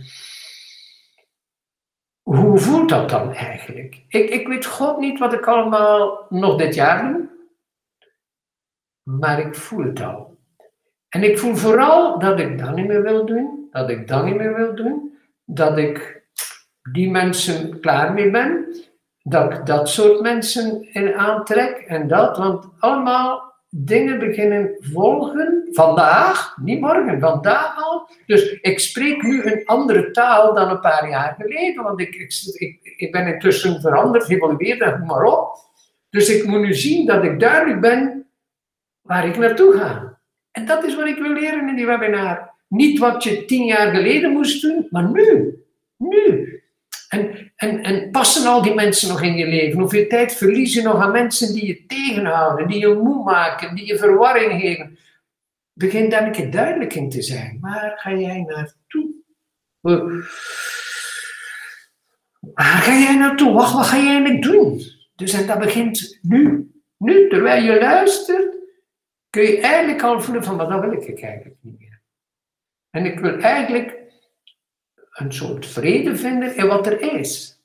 hoe 2.22 2.58
voelt 2.58 2.90
dat 2.90 3.10
dan 3.10 3.34
eigenlijk? 3.34 4.04
Ik, 4.08 4.30
ik 4.30 4.48
weet 4.48 4.66
God 4.66 4.98
niet 5.00 5.20
wat 5.20 5.34
ik 5.34 5.48
allemaal 5.48 6.26
nog 6.30 6.58
dit 6.58 6.76
jaar 6.76 7.02
doe. 7.02 7.30
maar 9.04 9.40
ik 9.40 9.56
voel 9.56 9.84
het 9.84 10.02
al. 10.02 10.40
En 11.10 11.24
ik 11.24 11.40
voel 11.40 11.56
vooral 11.56 12.20
dat 12.20 12.40
ik 12.40 12.58
dat 12.58 12.76
niet 12.76 12.88
meer 12.88 13.04
wil 13.04 13.26
doen, 13.26 13.68
dat 13.72 13.90
ik 13.90 14.08
dat 14.08 14.26
niet 14.26 14.36
meer 14.36 14.56
wil 14.56 14.76
doen, 14.76 15.18
dat 15.46 15.78
ik 15.78 16.24
die 16.92 17.10
mensen 17.10 17.80
klaar 17.80 18.14
mee 18.14 18.30
ben, 18.30 18.76
dat 19.24 19.54
ik 19.54 19.66
dat 19.66 19.90
soort 19.90 20.22
mensen 20.22 20.94
in 20.94 21.16
aantrek 21.16 21.78
en 21.78 22.08
dat, 22.08 22.38
want 22.38 22.70
allemaal 22.80 23.52
dingen 23.70 24.20
beginnen 24.20 24.76
volgen, 24.80 25.68
vandaag, 25.72 26.58
niet 26.62 26.80
morgen, 26.80 27.20
vandaag 27.20 27.84
al. 27.84 28.10
Dus 28.26 28.52
ik 28.52 28.80
spreek 28.80 29.22
nu 29.22 29.44
een 29.44 29.66
andere 29.66 30.12
taal 30.12 30.54
dan 30.54 30.70
een 30.70 30.80
paar 30.80 31.10
jaar 31.10 31.36
geleden, 31.40 31.84
want 31.84 32.00
ik, 32.00 32.16
ik, 32.16 32.80
ik, 32.98 33.12
ben 33.12 33.28
intussen 33.28 33.82
veranderd, 33.82 34.24
geëvolueerd 34.24 34.82
en 34.82 35.06
maar 35.06 35.24
op. 35.24 35.56
Dus 36.10 36.30
ik 36.30 36.46
moet 36.46 36.62
nu 36.62 36.74
zien 36.74 37.06
dat 37.06 37.24
ik 37.24 37.40
duidelijk 37.40 37.82
ben 37.82 38.30
waar 39.02 39.28
ik 39.28 39.38
naartoe 39.38 39.78
ga. 39.78 40.20
En 40.52 40.66
dat 40.66 40.84
is 40.84 40.96
wat 40.96 41.08
ik 41.08 41.18
wil 41.18 41.32
leren 41.32 41.70
in 41.70 41.76
die 41.76 41.86
webinar. 41.86 42.51
Niet 42.72 43.00
wat 43.00 43.24
je 43.24 43.46
tien 43.46 43.66
jaar 43.66 43.96
geleden 43.96 44.32
moest 44.32 44.62
doen, 44.62 44.88
maar 44.90 45.12
nu. 45.12 45.56
Nu. 45.98 46.50
En, 47.10 47.52
en, 47.56 47.84
en 47.84 48.12
passen 48.12 48.46
al 48.46 48.62
die 48.62 48.74
mensen 48.74 49.10
nog 49.10 49.22
in 49.22 49.36
je 49.36 49.48
leven? 49.48 49.80
Hoeveel 49.80 50.08
tijd 50.08 50.34
verlies 50.34 50.74
je 50.74 50.82
nog 50.82 50.96
aan 50.96 51.12
mensen 51.12 51.54
die 51.54 51.66
je 51.66 51.86
tegenhouden, 51.86 52.68
die 52.68 52.80
je 52.80 52.94
moe 52.94 53.24
maken, 53.24 53.76
die 53.76 53.86
je 53.86 53.98
verwarring 53.98 54.62
geven? 54.62 54.98
Begin 55.74 56.10
daar 56.10 56.26
een 56.26 56.32
keer 56.32 56.52
duidelijk 56.52 56.94
in 56.94 57.10
te 57.10 57.22
zijn. 57.22 57.58
Waar 57.62 57.94
ga 57.96 58.14
jij 58.14 58.42
naartoe? 58.48 59.12
Waar 62.54 62.82
ga 62.82 63.00
jij 63.00 63.16
naartoe? 63.16 63.54
Wat 63.54 63.68
ga 63.68 63.98
jij 63.98 64.22
met 64.22 64.42
doen? 64.42 64.82
Dus 65.16 65.34
en 65.34 65.48
dat 65.48 65.60
begint 65.60 66.20
nu. 66.22 66.72
Nu, 66.98 67.30
terwijl 67.30 67.64
je 67.64 67.80
luistert, 67.80 68.56
kun 69.30 69.42
je 69.44 69.60
eigenlijk 69.60 70.04
al 70.04 70.22
voelen 70.22 70.44
van, 70.44 70.58
wat 70.58 70.70
dat 70.70 70.82
wil 70.82 70.92
ik 70.92 71.22
eigenlijk 71.22 71.56
niet 71.62 71.80
meer. 71.80 71.91
En 72.92 73.06
ik 73.06 73.20
wil 73.20 73.40
eigenlijk 73.40 74.00
een 75.12 75.34
soort 75.34 75.66
vrede 75.66 76.16
vinden 76.16 76.56
in 76.56 76.68
wat 76.68 76.88
er 76.88 77.02
is. 77.02 77.60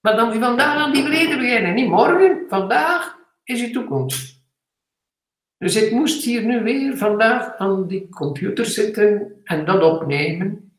Maar 0.00 0.16
dan 0.16 0.24
moet 0.24 0.34
je 0.34 0.40
vandaag 0.40 0.76
aan 0.76 0.92
die 0.92 1.04
vrede 1.04 1.36
beginnen. 1.36 1.74
Niet 1.74 1.88
morgen, 1.88 2.44
vandaag 2.48 3.18
is 3.44 3.60
je 3.60 3.70
toekomst. 3.70 4.42
Dus 5.58 5.76
ik 5.76 5.92
moest 5.92 6.24
hier 6.24 6.44
nu 6.44 6.62
weer 6.62 6.96
vandaag 6.96 7.56
aan 7.56 7.86
die 7.86 8.08
computer 8.08 8.66
zitten 8.66 9.40
en 9.44 9.64
dat 9.64 9.82
opnemen. 9.82 10.72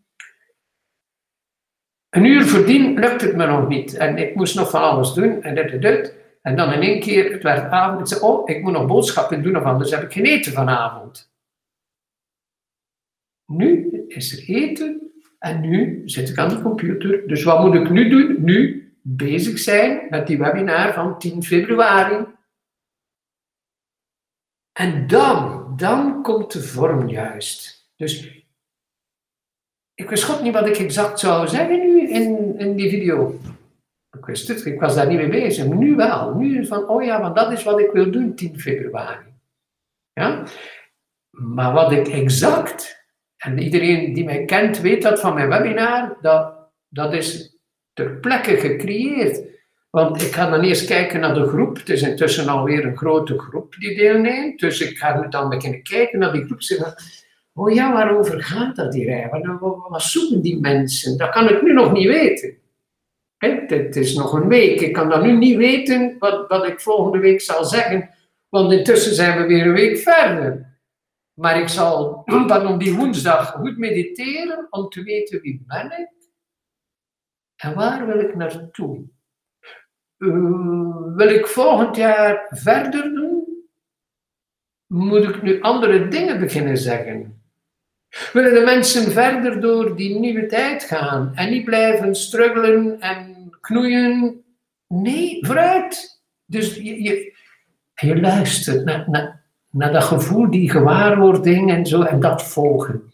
Een 2.09 2.25
uur 2.25 2.45
voordien 2.45 2.99
lukt 2.99 3.21
het 3.21 3.35
me 3.35 3.45
nog 3.45 3.67
niet. 3.67 3.97
En 3.97 4.17
ik 4.17 4.35
moest 4.35 4.55
nog 4.55 4.69
van 4.69 4.81
alles 4.81 5.13
doen 5.13 5.43
en 5.43 5.55
dit 5.55 5.71
en 5.71 5.81
dit. 5.81 6.15
En 6.41 6.55
dan 6.55 6.73
in 6.73 6.81
één 6.81 6.99
keer, 6.99 7.31
het 7.31 7.43
werd 7.43 7.71
avond. 7.71 8.11
Ik 8.11 8.23
oh, 8.23 8.49
ik 8.49 8.61
moet 8.61 8.71
nog 8.71 8.85
boodschappen 8.85 9.43
doen 9.43 9.57
of 9.57 9.63
anders 9.63 9.91
heb 9.91 10.03
ik 10.03 10.11
geen 10.11 10.25
eten 10.25 10.53
vanavond. 10.53 11.34
Nu 13.45 14.03
is 14.07 14.37
er 14.37 14.55
eten 14.55 15.11
en 15.39 15.61
nu 15.61 16.01
zit 16.05 16.29
ik 16.29 16.37
aan 16.37 16.49
de 16.49 16.61
computer. 16.61 17.27
Dus 17.27 17.43
wat 17.43 17.65
moet 17.65 17.75
ik 17.75 17.89
nu 17.89 18.09
doen? 18.09 18.43
Nu 18.43 18.85
bezig 19.01 19.59
zijn 19.59 20.07
met 20.09 20.27
die 20.27 20.37
webinar 20.37 20.93
van 20.93 21.19
10 21.19 21.43
februari. 21.43 22.25
En 24.71 25.07
dan, 25.07 25.73
dan 25.77 26.23
komt 26.23 26.51
de 26.51 26.61
vorm 26.61 27.09
juist. 27.09 27.89
Dus 27.95 28.43
ik 29.93 30.09
wist 30.09 30.23
god 30.23 30.41
niet 30.41 30.53
wat 30.53 30.67
ik 30.67 30.77
exact 30.77 31.19
zou 31.19 31.47
zeggen 31.47 31.79
nu 31.79 32.09
in, 32.09 32.59
in 32.59 32.75
die 32.75 32.89
video. 32.89 33.39
Ik 34.11 34.25
wist 34.25 34.47
het, 34.47 34.65
ik 34.65 34.79
was 34.79 34.95
daar 34.95 35.07
niet 35.07 35.17
mee 35.17 35.29
bezig. 35.29 35.67
Maar 35.67 35.77
nu 35.77 35.95
wel. 35.95 36.35
Nu 36.35 36.65
van, 36.65 36.87
oh 36.87 37.03
ja, 37.03 37.21
want 37.21 37.35
dat 37.35 37.51
is 37.51 37.63
wat 37.63 37.79
ik 37.79 37.91
wil 37.91 38.11
doen 38.11 38.35
10 38.35 38.59
februari. 38.59 39.33
Ja? 40.13 40.43
Maar 41.29 41.73
wat 41.73 41.91
ik 41.91 42.07
exact 42.07 43.04
en 43.45 43.59
iedereen 43.59 44.13
die 44.13 44.23
mij 44.23 44.45
kent 44.45 44.79
weet 44.79 45.01
dat 45.01 45.19
van 45.19 45.33
mijn 45.33 45.49
webinar, 45.49 46.17
dat, 46.21 46.53
dat 46.89 47.13
is 47.13 47.57
ter 47.93 48.11
plekke 48.11 48.57
gecreëerd. 48.57 49.41
Want 49.89 50.21
ik 50.21 50.33
ga 50.33 50.49
dan 50.49 50.61
eerst 50.61 50.85
kijken 50.85 51.19
naar 51.19 51.33
de 51.33 51.47
groep. 51.47 51.77
Het 51.77 51.89
is 51.89 52.01
intussen 52.01 52.47
alweer 52.47 52.85
een 52.85 52.97
grote 52.97 53.39
groep 53.39 53.75
die 53.79 53.95
deelneemt. 53.95 54.59
Dus 54.59 54.81
ik 54.81 54.97
ga 54.97 55.21
dan 55.21 55.49
beginnen 55.49 55.83
kijken 55.83 56.19
naar 56.19 56.31
die 56.31 56.45
groep. 56.45 56.61
Zeggen, 56.61 56.95
oh 57.53 57.73
ja, 57.73 57.93
waarover 57.93 58.43
gaat 58.43 58.75
dat 58.75 58.93
hier 58.93 59.09
eigenlijk? 59.09 59.59
Wat 59.89 60.01
zoeken 60.01 60.41
die 60.41 60.59
mensen? 60.59 61.17
Dat 61.17 61.29
kan 61.29 61.49
ik 61.49 61.61
nu 61.61 61.73
nog 61.73 61.91
niet 61.91 62.07
weten. 62.07 62.57
Het 63.37 63.95
is 63.95 64.15
nog 64.15 64.33
een 64.33 64.47
week. 64.47 64.81
Ik 64.81 64.93
kan 64.93 65.09
dan 65.09 65.21
nu 65.21 65.31
niet 65.31 65.57
weten 65.57 66.15
wat, 66.19 66.47
wat 66.47 66.67
ik 66.67 66.79
volgende 66.79 67.19
week 67.19 67.41
zal 67.41 67.65
zeggen. 67.65 68.09
Want 68.49 68.71
intussen 68.71 69.15
zijn 69.15 69.41
we 69.41 69.47
weer 69.47 69.65
een 69.65 69.73
week 69.73 69.97
verder. 69.97 70.74
Maar 71.35 71.59
ik 71.59 71.67
zal 71.67 72.23
dan 72.47 72.67
op 72.67 72.79
die 72.79 72.95
woensdag 72.95 73.51
goed 73.51 73.77
mediteren 73.77 74.67
om 74.69 74.89
te 74.89 75.03
weten 75.03 75.41
wie 75.41 75.63
ben 75.67 75.85
ik 75.85 76.13
en 77.55 77.73
waar 77.73 78.05
wil 78.05 78.19
ik 78.19 78.35
naartoe. 78.35 79.03
Uh, 80.17 81.15
wil 81.15 81.29
ik 81.29 81.47
volgend 81.47 81.95
jaar 81.95 82.47
verder 82.49 83.13
doen? 83.13 83.43
Moet 84.87 85.23
ik 85.23 85.41
nu 85.41 85.61
andere 85.61 86.07
dingen 86.07 86.39
beginnen 86.39 86.77
zeggen? 86.77 87.43
Willen 88.33 88.53
de 88.53 88.61
mensen 88.61 89.11
verder 89.11 89.61
door 89.61 89.95
die 89.95 90.19
nieuwe 90.19 90.45
tijd 90.45 90.83
gaan 90.83 91.35
en 91.35 91.49
niet 91.49 91.65
blijven 91.65 92.15
struggelen 92.15 92.99
en 92.99 93.49
knoeien? 93.61 94.43
Nee, 94.87 95.45
vooruit. 95.45 96.21
Dus 96.45 96.75
je, 96.75 97.03
je, 97.03 97.33
je 97.95 98.19
luistert 98.21 98.85
naar, 98.85 99.09
naar, 99.09 99.44
naar 99.75 99.91
dat 99.91 100.03
gevoel, 100.03 100.49
die 100.49 100.71
gewaarwording 100.71 101.71
en 101.71 101.85
zo, 101.85 102.01
en 102.01 102.19
dat 102.19 102.43
volgen. 102.43 103.13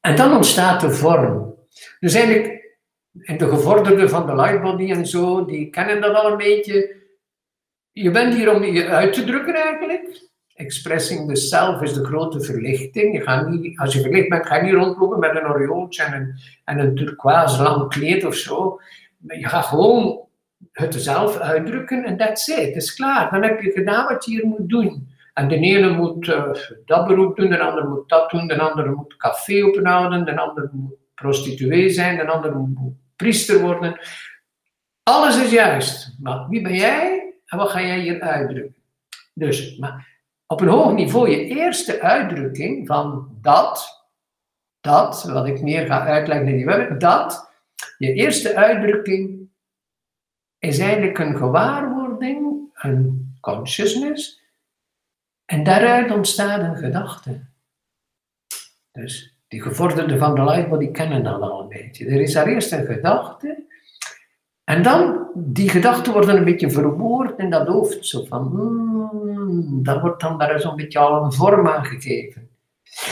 En 0.00 0.16
dan 0.16 0.36
ontstaat 0.36 0.80
de 0.80 0.90
vorm. 0.90 1.54
Dus 2.00 2.14
eigenlijk, 2.14 2.76
in 3.12 3.38
de 3.38 3.48
gevorderden 3.48 4.08
van 4.08 4.26
de 4.26 4.34
lightbody 4.34 4.90
en 4.90 5.06
zo, 5.06 5.44
die 5.44 5.70
kennen 5.70 6.00
dat 6.00 6.14
al 6.14 6.30
een 6.30 6.36
beetje. 6.36 7.04
Je 7.92 8.10
bent 8.10 8.34
hier 8.34 8.54
om 8.54 8.64
je 8.64 8.86
uit 8.86 9.12
te 9.12 9.24
drukken 9.24 9.54
eigenlijk. 9.54 10.28
Expressing 10.54 11.28
the 11.28 11.36
self 11.36 11.82
is 11.82 11.92
de 11.92 12.04
grote 12.04 12.40
verlichting. 12.40 13.14
Je 13.14 13.22
gaat 13.22 13.48
niet, 13.48 13.78
als 13.78 13.94
je 13.94 14.00
verlicht 14.00 14.28
bent, 14.28 14.46
ga 14.46 14.56
je 14.56 14.62
niet 14.62 14.82
rondlopen 14.82 15.18
met 15.18 15.36
een 15.36 15.48
oriooltje 15.48 16.02
en 16.02 16.12
een, 16.12 16.34
en 16.64 16.78
een 16.78 16.94
turquoise 16.94 17.62
lang 17.62 17.88
kleed 17.88 18.24
of 18.24 18.34
zo. 18.34 18.80
Je 19.26 19.48
gaat 19.48 19.64
gewoon 19.64 20.25
het 20.78 20.94
zelf 20.94 21.38
uitdrukken 21.38 22.04
en 22.04 22.16
that's 22.16 22.48
it. 22.48 22.56
Het 22.56 22.76
is 22.76 22.94
klaar. 22.94 23.30
Dan 23.30 23.42
heb 23.42 23.60
je 23.60 23.70
gedaan 23.70 24.06
wat 24.06 24.24
je 24.24 24.30
hier 24.30 24.46
moet 24.46 24.68
doen. 24.68 25.08
En 25.34 25.48
de 25.48 25.56
ene 25.56 25.90
moet 25.90 26.26
uh, 26.26 26.50
dat 26.84 27.06
beroep 27.06 27.36
doen, 27.36 27.50
de 27.50 27.58
andere 27.58 27.88
moet 27.88 28.08
dat 28.08 28.30
doen, 28.30 28.46
de 28.46 28.58
andere 28.58 28.90
moet 28.90 29.16
café 29.16 29.64
openhouden, 29.64 30.24
de 30.24 30.38
andere 30.40 30.68
moet 30.72 30.94
prostituee 31.14 31.90
zijn, 31.90 32.16
de 32.16 32.26
andere 32.26 32.54
moet 32.54 32.94
priester 33.16 33.60
worden. 33.60 33.98
Alles 35.02 35.42
is 35.42 35.50
juist. 35.50 36.16
Maar 36.20 36.48
wie 36.48 36.62
ben 36.62 36.74
jij 36.74 37.34
en 37.46 37.58
wat 37.58 37.70
ga 37.70 37.80
jij 37.80 38.00
hier 38.00 38.20
uitdrukken? 38.20 38.82
Dus, 39.34 39.76
maar 39.76 40.06
op 40.46 40.60
een 40.60 40.68
hoog 40.68 40.92
niveau, 40.92 41.30
je 41.30 41.44
eerste 41.44 42.00
uitdrukking 42.00 42.86
van 42.86 43.28
dat, 43.40 44.04
dat, 44.80 45.22
wat 45.22 45.46
ik 45.46 45.62
meer 45.62 45.86
ga 45.86 46.06
uitleggen 46.06 46.48
in 46.48 46.56
die 46.56 46.66
web, 46.66 47.00
dat, 47.00 47.50
je 47.98 48.12
eerste 48.12 48.54
uitdrukking 48.54 49.35
is 50.58 50.78
eigenlijk 50.78 51.18
een 51.18 51.36
gewaarwording, 51.36 52.68
een 52.74 53.34
consciousness, 53.40 54.42
en 55.44 55.64
daaruit 55.64 56.10
ontstaat 56.10 56.60
een 56.60 56.76
gedachte. 56.76 57.40
Dus 58.92 59.36
die 59.48 59.62
gevorderden 59.62 60.18
van 60.18 60.34
de 60.34 60.44
light 60.44 60.78
die 60.78 60.90
kennen 60.90 61.22
dat 61.22 61.40
al 61.40 61.60
een 61.60 61.68
beetje. 61.68 62.06
Er 62.06 62.20
is 62.20 62.32
daar 62.32 62.46
eerst 62.46 62.72
een 62.72 62.86
gedachte, 62.86 63.66
en 64.66 64.82
dan, 64.82 65.26
die 65.34 65.68
gedachten 65.68 66.12
worden 66.12 66.36
een 66.36 66.44
beetje 66.44 66.70
verwoord 66.70 67.38
in 67.38 67.50
dat 67.50 67.66
hoofd. 67.66 68.06
Zo 68.06 68.24
van, 68.24 68.46
hmm, 68.46 69.82
dat 69.82 70.00
wordt 70.00 70.20
dan 70.20 70.38
daar 70.38 70.60
zo'n 70.60 70.76
beetje 70.76 70.98
al 70.98 71.24
een 71.24 71.32
vorm 71.32 71.68
aan 71.68 71.84
gegeven. 71.84 72.48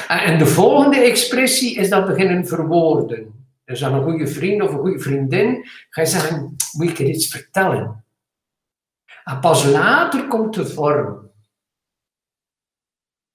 En 0.09 0.39
de 0.39 0.47
volgende 0.47 0.97
expressie 0.97 1.77
is 1.77 1.89
dat 1.89 2.07
beginnen 2.07 2.47
verwoorden. 2.47 3.44
Dus 3.65 3.85
aan 3.85 3.95
een 3.95 4.03
goede 4.03 4.27
vriend 4.27 4.63
of 4.63 4.73
een 4.73 4.79
goede 4.79 5.01
vriendin 5.01 5.65
ga 5.91 6.01
je 6.01 6.07
zeggen, 6.07 6.57
moet 6.73 6.89
ik 6.89 6.99
je 6.99 7.09
iets 7.09 7.29
vertellen? 7.29 8.05
En 9.25 9.41
pas 9.41 9.65
later 9.65 10.29
komt 10.29 10.55
de 10.55 10.67
vorm. 10.67 11.31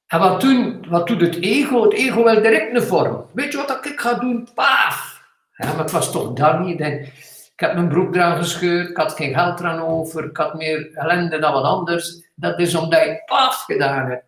En 0.08 0.20
wat, 0.20 0.42
doen, 0.42 0.86
wat 0.90 1.08
doet 1.08 1.22
het 1.22 1.36
ego? 1.36 1.84
Het 1.84 1.94
ego 1.94 2.24
wil 2.24 2.42
direct 2.42 2.76
een 2.76 2.82
vorm. 2.82 3.26
Weet 3.34 3.52
je 3.52 3.58
wat 3.58 3.86
ik 3.86 4.00
ga 4.00 4.14
doen? 4.14 4.48
Paaf! 4.54 5.24
Ja, 5.56 5.68
maar 5.68 5.78
het 5.78 5.92
was 5.92 6.12
toch 6.12 6.34
dat 6.34 6.60
niet. 6.60 6.80
ik 6.80 7.54
heb 7.56 7.74
mijn 7.74 7.88
broek 7.88 8.16
eraan 8.16 8.38
gescheurd, 8.38 8.90
ik 8.90 8.98
had 8.98 9.12
geen 9.12 9.34
geld 9.34 9.60
eraan 9.60 9.80
over, 9.80 10.24
ik 10.24 10.38
had 10.38 10.54
meer 10.54 10.94
ellende 10.94 11.40
dan 11.40 11.54
wat 11.54 11.64
anders. 11.64 12.32
Dat 12.36 12.60
is 12.60 12.76
omdat 12.76 13.04
je 13.04 13.22
paaf 13.26 13.64
gedaan 13.64 14.10
hebt. 14.10 14.26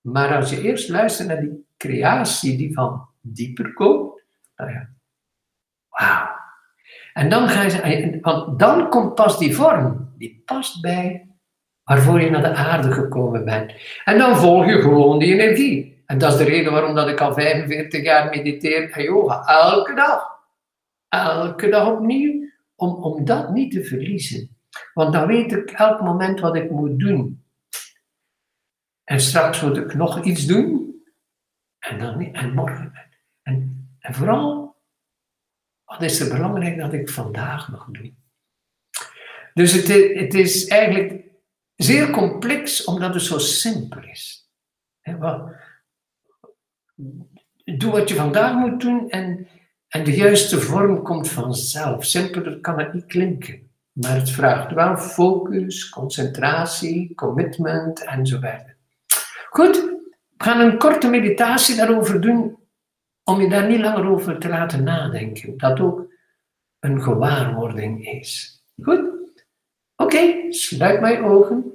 Maar 0.00 0.36
als 0.36 0.50
je 0.50 0.62
eerst 0.62 0.88
luistert 0.88 1.28
naar 1.28 1.40
die 1.40 1.66
creatie 1.76 2.56
die 2.56 2.74
van 2.74 3.08
dieper 3.20 3.72
komt, 3.72 4.22
nou 4.56 4.70
ja, 4.70 4.88
Wauw. 5.96 6.34
En 7.12 7.28
dan 7.28 7.48
ga 7.48 7.62
je 7.62 8.18
want 8.20 8.58
dan 8.58 8.88
komt 8.88 9.14
pas 9.14 9.38
die 9.38 9.54
vorm, 9.54 10.14
die 10.18 10.42
past 10.44 10.80
bij 10.80 11.26
waarvoor 11.86 12.20
je 12.20 12.30
naar 12.30 12.42
de 12.42 12.54
aarde 12.54 12.92
gekomen 12.92 13.44
bent. 13.44 13.72
En 14.04 14.18
dan 14.18 14.36
volg 14.36 14.66
je 14.66 14.80
gewoon 14.80 15.18
die 15.18 15.32
energie. 15.32 16.02
En 16.06 16.18
dat 16.18 16.32
is 16.32 16.38
de 16.38 16.44
reden 16.44 16.72
waarom 16.72 16.94
dat 16.94 17.08
ik 17.08 17.20
al 17.20 17.34
45 17.34 18.02
jaar 18.02 18.28
mediteer 18.28 18.90
en 18.90 19.02
yoga. 19.02 19.44
Elke 19.46 19.94
dag. 19.94 20.22
Elke 21.08 21.68
dag 21.68 21.88
opnieuw. 21.88 22.44
Om, 22.74 22.94
om 22.94 23.24
dat 23.24 23.52
niet 23.52 23.72
te 23.72 23.84
verliezen. 23.84 24.56
Want 24.94 25.12
dan 25.12 25.26
weet 25.26 25.52
ik 25.52 25.70
elk 25.70 26.00
moment 26.00 26.40
wat 26.40 26.56
ik 26.56 26.70
moet 26.70 26.98
doen. 26.98 27.44
En 29.04 29.20
straks 29.20 29.60
moet 29.60 29.76
ik 29.76 29.94
nog 29.94 30.24
iets 30.24 30.46
doen. 30.46 30.94
En 31.78 31.98
dan. 31.98 32.32
En 32.32 32.54
morgen. 32.54 32.92
En, 33.42 33.88
en 33.98 34.14
vooral, 34.14 34.65
wat 35.86 36.02
is 36.02 36.20
er 36.20 36.34
belangrijk 36.34 36.78
dat 36.78 36.92
ik 36.92 37.10
vandaag 37.10 37.68
nog 37.68 37.86
doe? 37.90 38.12
Dus 39.54 39.72
het, 39.72 39.88
het 40.18 40.34
is 40.34 40.66
eigenlijk 40.66 41.24
zeer 41.76 42.10
complex 42.10 42.84
omdat 42.84 43.14
het 43.14 43.22
zo 43.22 43.38
simpel 43.38 44.02
is. 44.02 44.50
Doe 47.64 47.90
wat 47.90 48.08
je 48.08 48.14
vandaag 48.14 48.54
moet 48.54 48.80
doen 48.80 49.10
en, 49.10 49.48
en 49.88 50.04
de 50.04 50.14
juiste 50.14 50.60
vorm 50.60 51.02
komt 51.02 51.28
vanzelf. 51.28 52.04
Simpeler 52.04 52.60
kan 52.60 52.78
het 52.78 52.92
niet 52.92 53.06
klinken. 53.06 53.70
Maar 53.92 54.14
het 54.14 54.30
vraagt 54.30 54.72
wel 54.72 54.96
focus, 54.96 55.88
concentratie, 55.88 57.14
commitment 57.14 58.04
enzovoort. 58.04 58.74
Goed, 59.50 59.76
we 60.36 60.44
gaan 60.44 60.60
een 60.60 60.78
korte 60.78 61.08
meditatie 61.08 61.76
daarover 61.76 62.20
doen, 62.20 62.58
om 63.28 63.40
je 63.40 63.48
daar 63.48 63.68
niet 63.68 63.80
langer 63.80 64.10
over 64.10 64.38
te 64.38 64.48
laten 64.48 64.84
nadenken. 64.84 65.56
Dat 65.56 65.80
ook 65.80 66.14
een 66.78 67.02
gewaarwording 67.02 68.06
is. 68.06 68.62
Goed? 68.82 69.44
Oké, 69.96 70.52
sluit 70.52 71.00
mijn 71.00 71.24
ogen. 71.24 71.70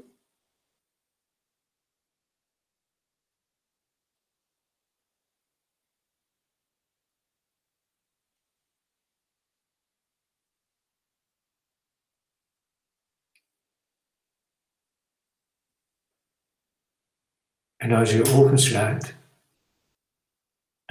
En 17.75 17.91
als 17.91 18.11
je 18.11 18.17
je 18.17 18.33
ogen 18.33 18.57
sluit, 18.57 19.20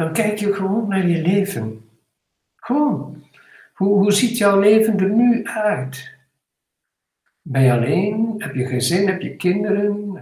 dan 0.00 0.12
kijk 0.12 0.38
je 0.38 0.54
gewoon 0.54 0.88
naar 0.88 1.07
je 1.07 1.23
leven. 1.23 1.90
Gewoon. 2.57 3.25
Hoe, 3.75 3.99
hoe 3.99 4.12
ziet 4.12 4.38
jouw 4.38 4.61
leven 4.61 4.99
er 4.99 5.11
nu 5.11 5.45
uit? 5.45 6.14
Ben 7.42 7.62
je 7.62 7.73
alleen? 7.73 8.35
Heb 8.38 8.54
je 8.54 8.66
gezin? 8.66 9.09
Heb 9.09 9.21
je 9.21 9.37
kinderen? 9.37 10.19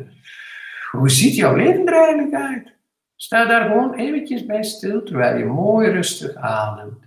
Hoe 0.91 1.11
ziet 1.11 1.35
jouw 1.35 1.57
leven 1.57 1.87
er 1.87 1.95
eigenlijk 1.95 2.35
uit? 2.35 2.75
Sta 3.17 3.45
daar 3.45 3.69
gewoon 3.69 3.95
eventjes 3.95 4.47
bij 4.47 4.63
stil 4.63 5.03
terwijl 5.03 5.39
je 5.39 5.45
mooi 5.45 5.91
rustig 5.91 6.35
ademt. 6.35 7.05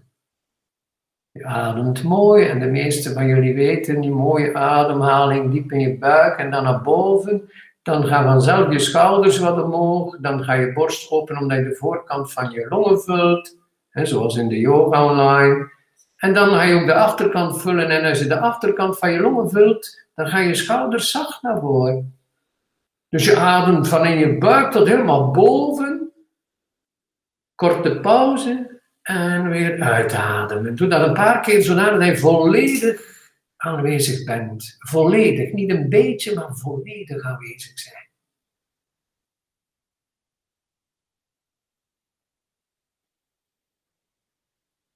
Je 1.32 1.46
ademt 1.46 2.04
mooi 2.04 2.46
en 2.46 2.60
de 2.60 2.70
meeste 2.70 3.14
van 3.14 3.28
jullie 3.28 3.54
weten 3.54 4.02
die 4.02 4.12
mooie 4.12 4.54
ademhaling 4.54 5.52
diep 5.52 5.72
in 5.72 5.80
je 5.80 5.98
buik 5.98 6.40
en 6.40 6.52
dan 6.52 6.64
naar 6.64 6.82
boven. 6.82 7.50
Dan 7.82 8.08
gaan 8.08 8.24
vanzelf 8.24 8.72
je 8.72 8.80
schouders 8.80 9.40
wat 9.40 9.64
omhoog. 9.64 10.18
Dan 10.20 10.44
ga 10.44 10.54
je 10.54 10.74
borst 10.74 11.12
open 11.12 11.38
omdat 11.38 11.58
je 11.58 11.64
de 11.64 11.76
voorkant 11.76 12.34
van 12.34 12.52
je 12.52 12.66
longen 12.70 13.02
vult. 13.02 13.58
Hè, 13.90 14.06
zoals 14.06 14.36
in 14.36 14.48
de 14.48 14.60
yoga 14.60 15.06
online. 15.06 15.72
En 16.18 16.34
dan 16.34 16.50
ga 16.50 16.64
je 16.64 16.76
ook 16.76 16.86
de 16.86 16.94
achterkant 16.94 17.62
vullen. 17.62 17.90
En 17.90 18.10
als 18.10 18.20
je 18.20 18.28
de 18.28 18.40
achterkant 18.40 18.98
van 18.98 19.12
je 19.12 19.20
longen 19.20 19.50
vult, 19.50 20.06
dan 20.16 20.28
gaan 20.28 20.48
je 20.48 20.56
schouders 20.56 21.12
zacht 21.12 21.42
naar 21.42 21.60
voren. 21.60 22.20
Dus 23.10 23.26
je 23.26 23.38
ademt 23.38 23.88
van 23.88 24.06
in 24.06 24.18
je 24.18 24.38
buik 24.38 24.72
tot 24.72 24.88
helemaal 24.88 25.32
boven. 25.32 26.12
Korte 27.56 28.00
pauze. 28.00 28.80
En 29.02 29.50
weer 29.50 29.82
uitademen. 29.82 30.76
Doe 30.76 30.88
dat 30.88 31.08
een 31.08 31.14
paar 31.14 31.42
keer 31.42 31.62
zodat 31.62 32.06
je 32.06 32.18
volledig 32.18 33.11
aanwezig 33.62 34.24
bent. 34.24 34.76
Volledig, 34.80 35.52
niet 35.52 35.70
een 35.70 35.90
beetje, 35.90 36.36
maar 36.36 36.56
volledig 36.56 37.24
aanwezig 37.24 37.80
zijn. 37.80 38.10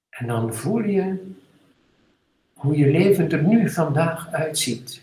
En 0.08 0.26
dan 0.26 0.54
voel 0.54 0.82
je 0.82 1.34
hoe 2.54 2.76
je 2.76 2.90
leven 2.90 3.30
er 3.30 3.42
nu 3.42 3.70
vandaag 3.70 4.32
uitziet. 4.32 5.02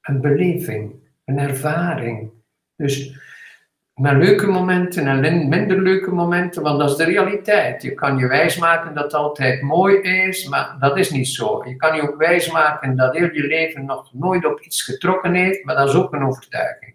Een 0.00 0.20
beleving, 0.20 0.94
een 1.24 1.38
ervaring. 1.38 2.30
Dus 2.76 3.18
met 3.98 4.16
leuke 4.16 4.46
momenten 4.46 5.06
en 5.06 5.48
minder 5.48 5.82
leuke 5.82 6.10
momenten, 6.10 6.62
want 6.62 6.78
dat 6.78 6.90
is 6.90 6.96
de 6.96 7.04
realiteit. 7.04 7.82
Je 7.82 7.94
kan 7.94 8.18
je 8.18 8.26
wijsmaken 8.26 8.94
dat 8.94 9.04
het 9.04 9.14
altijd 9.14 9.62
mooi 9.62 9.96
is, 10.00 10.48
maar 10.48 10.76
dat 10.78 10.98
is 10.98 11.10
niet 11.10 11.28
zo. 11.28 11.64
Je 11.66 11.76
kan 11.76 11.96
je 11.96 12.02
ook 12.02 12.16
wijsmaken 12.16 12.96
dat 12.96 13.16
heel 13.16 13.32
je 13.32 13.46
leven 13.46 13.84
nog 13.84 14.14
nooit 14.14 14.44
op 14.44 14.60
iets 14.60 14.82
getrokken 14.82 15.34
heeft, 15.34 15.64
maar 15.64 15.74
dat 15.74 15.88
is 15.88 15.94
ook 15.94 16.12
een 16.12 16.24
overtuiging. 16.24 16.94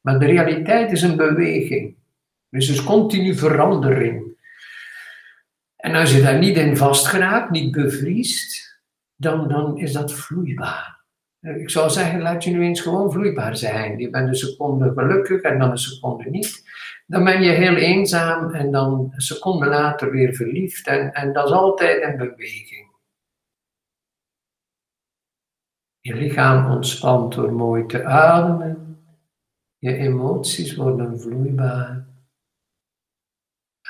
Maar 0.00 0.18
de 0.18 0.26
realiteit 0.26 0.92
is 0.92 1.02
een 1.02 1.16
beweging. 1.16 1.94
Dus 2.48 2.68
is 2.68 2.84
continu 2.84 3.34
verandering. 3.34 4.40
En 5.76 5.94
als 5.94 6.14
je 6.14 6.22
daar 6.22 6.38
niet 6.38 6.56
in 6.56 6.76
vastgeraakt, 6.76 7.50
niet 7.50 7.72
bevriest, 7.72 8.80
dan, 9.16 9.48
dan 9.48 9.78
is 9.78 9.92
dat 9.92 10.12
vloeibaar. 10.12 10.91
Ik 11.42 11.70
zou 11.70 11.90
zeggen, 11.90 12.20
laat 12.20 12.44
je 12.44 12.50
nu 12.50 12.62
eens 12.62 12.80
gewoon 12.80 13.12
vloeibaar 13.12 13.56
zijn. 13.56 13.98
Je 13.98 14.10
bent 14.10 14.28
een 14.28 14.34
seconde 14.34 14.92
gelukkig 14.92 15.40
en 15.40 15.58
dan 15.58 15.70
een 15.70 15.78
seconde 15.78 16.30
niet. 16.30 16.62
Dan 17.06 17.24
ben 17.24 17.42
je 17.42 17.50
heel 17.50 17.76
eenzaam 17.76 18.50
en 18.54 18.70
dan 18.70 19.10
een 19.14 19.20
seconde 19.20 19.66
later 19.66 20.10
weer 20.10 20.34
verliefd. 20.34 20.86
En, 20.86 21.12
en 21.12 21.32
dat 21.32 21.46
is 21.46 21.52
altijd 21.52 22.02
een 22.02 22.16
beweging. 22.16 22.90
Je 26.00 26.14
lichaam 26.14 26.70
ontspant 26.70 27.34
door 27.34 27.52
mooi 27.52 27.86
te 27.86 28.04
ademen. 28.04 29.04
Je 29.78 29.96
emoties 29.96 30.76
worden 30.76 31.20
vloeibaar. 31.20 32.06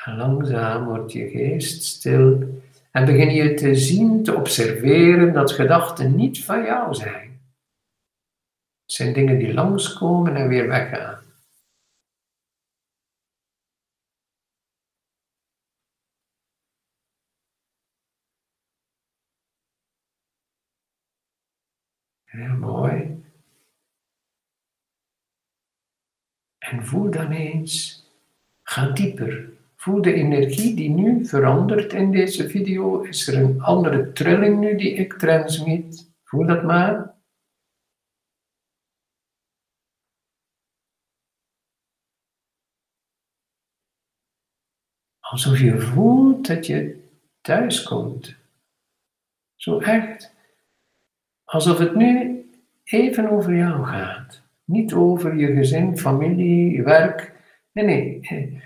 En 0.04 0.16
langzaam 0.16 0.84
wordt 0.84 1.12
je 1.12 1.28
geest 1.28 1.82
stil 1.82 2.60
en 2.90 3.04
begin 3.04 3.30
je 3.30 3.54
te 3.54 3.74
zien, 3.74 4.22
te 4.22 4.34
observeren 4.34 5.32
dat 5.32 5.52
gedachten 5.52 6.16
niet 6.16 6.44
van 6.44 6.64
jou 6.64 6.94
zijn. 6.94 7.31
Het 8.82 8.92
zijn 8.92 9.12
dingen 9.12 9.38
die 9.38 9.54
langskomen 9.54 10.36
en 10.36 10.48
weer 10.48 10.68
weggaan. 10.68 11.22
Heel 22.24 22.56
mooi. 22.56 23.24
En 26.58 26.86
voel 26.86 27.10
dan 27.10 27.30
eens, 27.30 28.04
ga 28.62 28.90
dieper. 28.90 29.52
Voel 29.76 30.02
de 30.02 30.12
energie 30.14 30.74
die 30.74 30.90
nu 30.90 31.26
verandert 31.26 31.92
in 31.92 32.10
deze 32.10 32.48
video. 32.48 33.00
Is 33.02 33.28
er 33.28 33.42
een 33.42 33.60
andere 33.60 34.12
trilling 34.12 34.60
nu 34.60 34.76
die 34.76 34.94
ik 34.94 35.12
transmit? 35.12 36.10
Voel 36.24 36.46
dat 36.46 36.62
maar. 36.62 37.11
Alsof 45.32 45.58
je 45.58 45.80
voelt 45.80 46.46
dat 46.46 46.66
je 46.66 47.04
thuis 47.40 47.82
komt. 47.82 48.36
Zo 49.54 49.78
echt. 49.78 50.34
Alsof 51.44 51.78
het 51.78 51.94
nu 51.94 52.40
even 52.84 53.30
over 53.30 53.56
jou 53.56 53.84
gaat. 53.84 54.42
Niet 54.64 54.92
over 54.92 55.36
je 55.36 55.46
gezin, 55.46 55.98
familie, 55.98 56.72
je 56.72 56.82
werk. 56.82 57.32
Nee, 57.72 57.84
nee. 58.20 58.62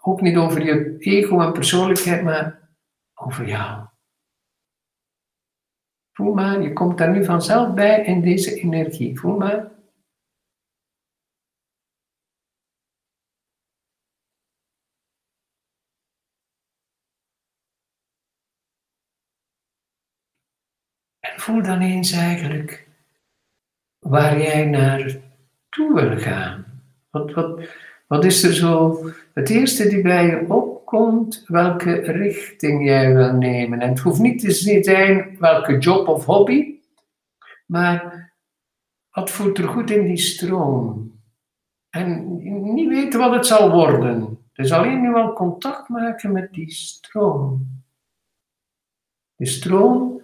Ook 0.00 0.20
niet 0.20 0.36
over 0.36 0.64
je 0.64 0.96
ego 0.98 1.40
en 1.40 1.52
persoonlijkheid, 1.52 2.22
maar 2.22 2.58
over 3.14 3.48
jou. 3.48 3.86
Voel 6.12 6.34
maar, 6.34 6.62
je 6.62 6.72
komt 6.72 6.98
daar 6.98 7.10
nu 7.10 7.24
vanzelf 7.24 7.74
bij 7.74 8.04
in 8.04 8.20
deze 8.20 8.54
energie. 8.54 9.18
Voel 9.18 9.36
maar. 9.36 9.77
Voel 21.48 21.62
dan 21.62 21.80
eens 21.80 22.12
eigenlijk 22.12 22.88
waar 23.98 24.40
jij 24.40 24.64
naartoe 24.64 25.94
wil 25.94 26.18
gaan. 26.18 26.64
Wat, 27.10 27.32
wat, 27.32 27.68
wat 28.06 28.24
is 28.24 28.42
er 28.42 28.54
zo 28.54 29.02
het 29.34 29.50
eerste 29.50 29.88
die 29.88 30.02
bij 30.02 30.26
je 30.26 30.44
opkomt, 30.48 31.44
welke 31.46 31.92
richting 31.92 32.84
jij 32.84 33.14
wil 33.14 33.32
nemen? 33.32 33.80
En 33.80 33.88
het 33.88 33.98
hoeft 33.98 34.20
niet 34.20 34.40
te 34.40 34.50
zijn 34.82 35.36
welke 35.38 35.78
job 35.78 36.08
of 36.08 36.24
hobby, 36.24 36.74
maar 37.66 38.32
wat 39.10 39.30
voelt 39.30 39.58
er 39.58 39.68
goed 39.68 39.90
in 39.90 40.04
die 40.04 40.16
stroom? 40.16 41.12
En 41.90 42.36
niet 42.74 42.88
weten 42.88 43.20
wat 43.20 43.32
het 43.32 43.46
zal 43.46 43.70
worden. 43.70 44.38
Dus 44.52 44.72
alleen 44.72 45.00
nu 45.00 45.14
al 45.14 45.32
contact 45.32 45.88
maken 45.88 46.32
met 46.32 46.52
die 46.52 46.70
stroom. 46.70 47.66
De 49.36 49.46
stroom 49.46 50.18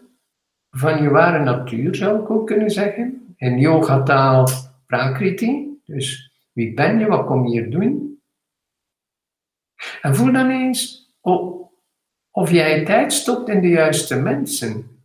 van 0.76 1.02
je 1.02 1.10
ware 1.10 1.44
natuur, 1.44 1.94
zou 1.94 2.22
ik 2.22 2.30
ook 2.30 2.46
kunnen 2.46 2.70
zeggen. 2.70 3.34
In 3.36 3.58
yoga-taal 3.58 4.48
prakriti. 4.86 5.80
Dus 5.84 6.32
wie 6.52 6.74
ben 6.74 6.98
je, 6.98 7.06
wat 7.06 7.26
kom 7.26 7.46
je 7.46 7.60
hier 7.60 7.70
doen? 7.70 8.22
En 10.02 10.14
voel 10.14 10.32
dan 10.32 10.50
eens 10.50 11.12
of, 12.30 12.50
jij 12.50 12.84
tijd 12.84 13.12
stopt 13.12 13.48
in 13.48 13.60
de 13.60 13.68
juiste 13.68 14.20
mensen. 14.20 14.98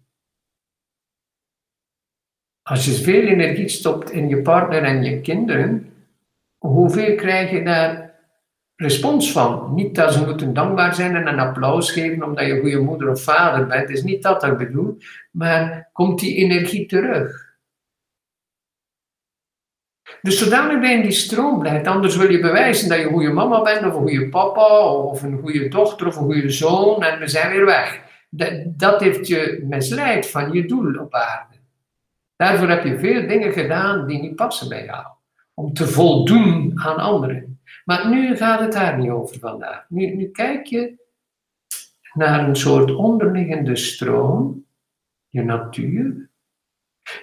Als 2.62 2.86
je 2.86 2.91
veel 2.91 3.27
energie 3.27 3.67
stopt 3.67 4.12
in 4.12 4.27
je 4.27 4.41
partner 4.41 4.84
en 4.84 5.03
je 5.03 5.21
kinderen, 5.21 5.93
hoeveel 6.58 7.15
krijg 7.15 7.51
je 7.51 7.63
daar 7.63 8.08
respons 8.79 9.31
van? 9.31 9.71
Niet 9.73 9.95
dat 9.95 10.13
ze 10.13 10.25
moeten 10.25 10.53
dankbaar 10.53 10.95
zijn 10.95 11.15
en 11.15 11.27
een 11.27 11.39
applaus 11.39 11.91
geven 11.91 12.23
omdat 12.23 12.45
je 12.45 12.59
goede 12.59 12.79
moeder 12.79 13.09
of 13.09 13.23
vader 13.23 13.67
bent, 13.67 13.89
is 13.89 14.03
niet 14.03 14.23
dat 14.23 14.43
ik 14.43 14.57
bedoel, 14.57 14.97
maar 15.31 15.89
komt 15.93 16.19
die 16.19 16.35
energie 16.35 16.85
terug? 16.85 17.47
Dus 20.21 20.39
zodanig 20.39 20.81
dat 20.81 20.89
je 20.89 20.95
in 20.95 21.01
die 21.01 21.11
stroom 21.11 21.59
blijft, 21.59 21.87
anders 21.87 22.15
wil 22.15 22.31
je 22.31 22.39
bewijzen 22.39 22.89
dat 22.89 22.97
je 22.97 23.03
een 23.03 23.11
goede 23.11 23.31
mama 23.31 23.61
bent, 23.61 23.85
of 23.85 23.93
een 23.93 24.07
goede 24.07 24.29
papa, 24.29 24.79
of 24.83 25.23
een 25.23 25.39
goede 25.39 25.67
dochter, 25.67 26.07
of 26.07 26.15
een 26.15 26.23
goede 26.23 26.49
zoon, 26.49 27.03
en 27.03 27.19
we 27.19 27.27
zijn 27.27 27.51
weer 27.51 27.65
weg. 27.65 28.01
Dat, 28.29 28.51
dat 28.65 29.01
heeft 29.01 29.27
je 29.27 29.65
misleid 29.67 30.27
van 30.27 30.51
je 30.51 30.65
doel 30.65 30.99
op 30.99 31.13
aarde. 31.13 31.55
Daarvoor 32.35 32.69
heb 32.69 32.83
je 32.83 32.99
veel 32.99 33.27
dingen 33.27 33.51
gedaan 33.51 34.07
die 34.07 34.21
niet 34.21 34.35
passen 34.35 34.69
bij 34.69 34.85
jou. 34.85 35.05
Om 35.53 35.73
te 35.73 35.87
voldoen 35.87 36.79
aan 36.83 36.97
anderen. 36.97 37.48
Maar 37.89 38.10
nu 38.10 38.36
gaat 38.36 38.60
het 38.60 38.71
daar 38.71 38.97
niet 38.97 39.10
over 39.10 39.39
vandaag. 39.39 39.86
Nu, 39.88 40.15
nu 40.15 40.30
kijk 40.32 40.65
je 40.65 40.95
naar 42.13 42.47
een 42.47 42.56
soort 42.56 42.95
onderliggende 42.95 43.75
stroom, 43.75 44.65
je 45.30 45.43
natuur, 45.43 46.30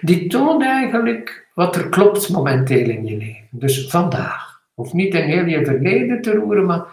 die 0.01 0.27
toont 0.27 0.63
eigenlijk 0.63 1.49
wat 1.53 1.75
er 1.75 1.89
klopt 1.89 2.29
momenteel 2.29 2.89
in 2.89 3.05
je 3.05 3.17
leven. 3.17 3.47
Dus 3.51 3.89
vandaag. 3.89 4.61
Hoeft 4.73 4.93
niet 4.93 5.13
in 5.13 5.23
heel 5.23 5.45
je 5.45 5.65
verleden 5.65 6.21
te 6.21 6.31
roeren, 6.31 6.65
maar 6.65 6.85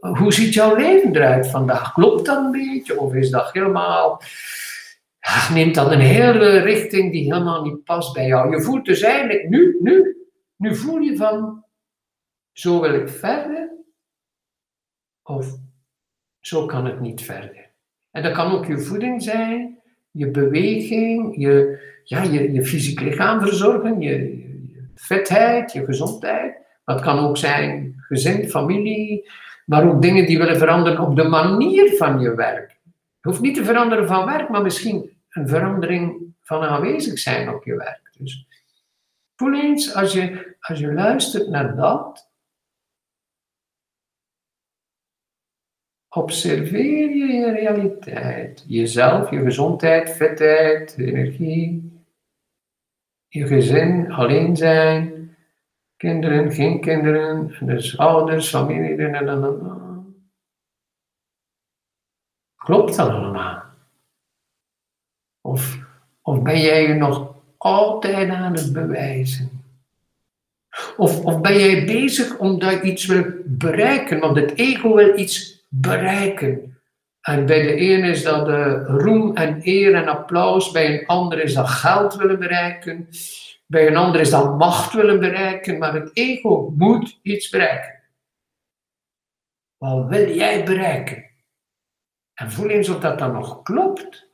hoe 0.00 0.32
ziet 0.32 0.54
jouw 0.54 0.76
leven 0.76 1.16
eruit 1.16 1.50
vandaag? 1.50 1.92
Klopt 1.92 2.26
dat 2.26 2.44
een 2.44 2.50
beetje? 2.50 3.00
Of 3.00 3.14
is 3.14 3.30
dat 3.30 3.52
helemaal 3.52 4.22
neemt 5.52 5.74
dan 5.74 5.92
een 5.92 6.00
hele 6.00 6.58
richting 6.58 7.12
die 7.12 7.32
helemaal 7.32 7.62
niet 7.62 7.84
past 7.84 8.12
bij 8.12 8.26
jou. 8.26 8.50
Je 8.50 8.62
voelt 8.62 8.84
dus 8.84 9.00
eigenlijk 9.00 9.48
nu, 9.48 9.76
nu, 9.80 10.16
nu 10.56 10.76
voel 10.76 10.98
je 10.98 11.16
van, 11.16 11.57
zo 12.58 12.80
wil 12.80 12.94
ik 12.94 13.08
verder, 13.08 13.70
of 15.22 15.56
zo 16.40 16.66
kan 16.66 16.84
het 16.84 17.00
niet 17.00 17.22
verder. 17.22 17.70
En 18.10 18.22
dat 18.22 18.32
kan 18.32 18.52
ook 18.52 18.66
je 18.66 18.78
voeding 18.78 19.22
zijn, 19.22 19.78
je 20.10 20.30
beweging, 20.30 21.36
je, 21.36 21.82
ja, 22.04 22.22
je, 22.22 22.52
je 22.52 22.64
fysiek 22.64 23.00
lichaam 23.00 23.40
verzorgen, 23.40 24.00
je, 24.00 24.10
je 24.10 24.90
fitheid, 24.94 25.72
je 25.72 25.84
gezondheid. 25.84 26.56
Dat 26.84 27.00
kan 27.00 27.18
ook 27.18 27.36
zijn 27.36 27.94
gezin, 27.98 28.48
familie, 28.48 29.30
maar 29.66 29.88
ook 29.88 30.02
dingen 30.02 30.26
die 30.26 30.38
willen 30.38 30.58
veranderen 30.58 31.00
op 31.00 31.16
de 31.16 31.28
manier 31.28 31.96
van 31.96 32.20
je 32.20 32.34
werk. 32.34 32.76
Je 33.20 33.28
hoeft 33.28 33.40
niet 33.40 33.54
te 33.54 33.64
veranderen 33.64 34.06
van 34.06 34.26
werk, 34.26 34.48
maar 34.48 34.62
misschien 34.62 35.10
een 35.30 35.48
verandering 35.48 36.34
van 36.40 36.62
aanwezig 36.62 37.18
zijn 37.18 37.54
op 37.54 37.64
je 37.64 37.76
werk. 37.76 38.14
Dus 38.18 38.46
voel 39.36 39.54
eens, 39.54 39.94
als 39.94 40.12
je, 40.12 40.56
als 40.60 40.78
je 40.78 40.92
luistert 40.92 41.48
naar 41.48 41.76
dat, 41.76 42.27
observeer 46.08 47.10
je 47.10 47.26
je 47.26 47.50
realiteit. 47.50 48.64
Jezelf, 48.66 49.30
je 49.30 49.40
gezondheid, 49.40 50.10
fitheid, 50.10 50.94
energie, 50.98 51.92
je 53.28 53.46
gezin, 53.46 54.12
alleen 54.12 54.56
zijn, 54.56 55.36
kinderen, 55.96 56.52
geen 56.52 56.80
kinderen, 56.80 57.54
dus 57.60 57.98
ouders, 57.98 58.48
familie, 58.48 58.96
Klopt 62.56 62.96
dat 62.96 63.08
allemaal? 63.08 63.62
Of, 65.40 65.78
of 66.22 66.42
ben 66.42 66.60
jij 66.60 66.82
je 66.82 66.94
nog 66.94 67.34
altijd 67.56 68.28
aan 68.28 68.52
het 68.52 68.72
bewijzen? 68.72 69.50
Of, 70.96 71.24
of 71.24 71.40
ben 71.40 71.58
jij 71.58 71.84
bezig 71.84 72.38
omdat 72.38 72.72
je 72.72 72.82
iets 72.82 73.06
wil 73.06 73.24
bereiken? 73.44 74.20
Want 74.20 74.36
het 74.36 74.58
ego 74.58 74.94
wil 74.94 75.18
iets 75.18 75.57
bereiken. 75.68 76.80
En 77.20 77.46
bij 77.46 77.62
de 77.62 77.74
ene 77.74 78.08
is 78.08 78.22
dat 78.22 78.48
uh, 78.48 78.82
roem 78.86 79.36
en 79.36 79.60
eer 79.62 79.94
en 79.94 80.08
applaus. 80.08 80.70
Bij 80.70 80.98
een 80.98 81.06
ander 81.06 81.42
is 81.42 81.54
dat 81.54 81.68
geld 81.68 82.14
willen 82.14 82.38
bereiken. 82.38 83.08
Bij 83.66 83.86
een 83.86 83.96
ander 83.96 84.20
is 84.20 84.30
dat 84.30 84.58
macht 84.58 84.92
willen 84.92 85.20
bereiken. 85.20 85.78
Maar 85.78 85.94
het 85.94 86.10
ego 86.12 86.72
moet 86.76 87.18
iets 87.22 87.48
bereiken. 87.48 88.00
Wat 89.76 90.08
wil 90.08 90.30
jij 90.30 90.64
bereiken? 90.64 91.24
En 92.34 92.50
voel 92.50 92.68
eens 92.68 92.88
of 92.88 93.00
dat 93.00 93.18
dan 93.18 93.32
nog 93.32 93.62
klopt. 93.62 94.28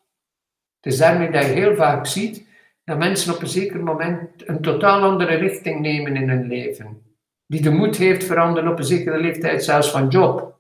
Het 0.81 0.93
is 0.93 0.99
daarmee 0.99 1.31
dat 1.31 1.45
je 1.45 1.53
heel 1.53 1.75
vaak 1.75 2.07
ziet 2.07 2.47
dat 2.85 2.99
mensen 2.99 3.35
op 3.35 3.41
een 3.41 3.49
zeker 3.49 3.83
moment 3.83 4.49
een 4.49 4.61
totaal 4.61 5.03
andere 5.03 5.35
richting 5.35 5.81
nemen 5.81 6.17
in 6.17 6.29
hun 6.29 6.47
leven. 6.47 7.03
Die 7.47 7.63
de 7.63 7.71
moed 7.71 7.97
heeft 7.97 8.25
veranderen 8.25 8.71
op 8.71 8.79
een 8.79 8.85
zekere 8.85 9.19
leeftijd 9.19 9.65
zelfs 9.65 9.91
van 9.91 10.09
job. 10.09 10.54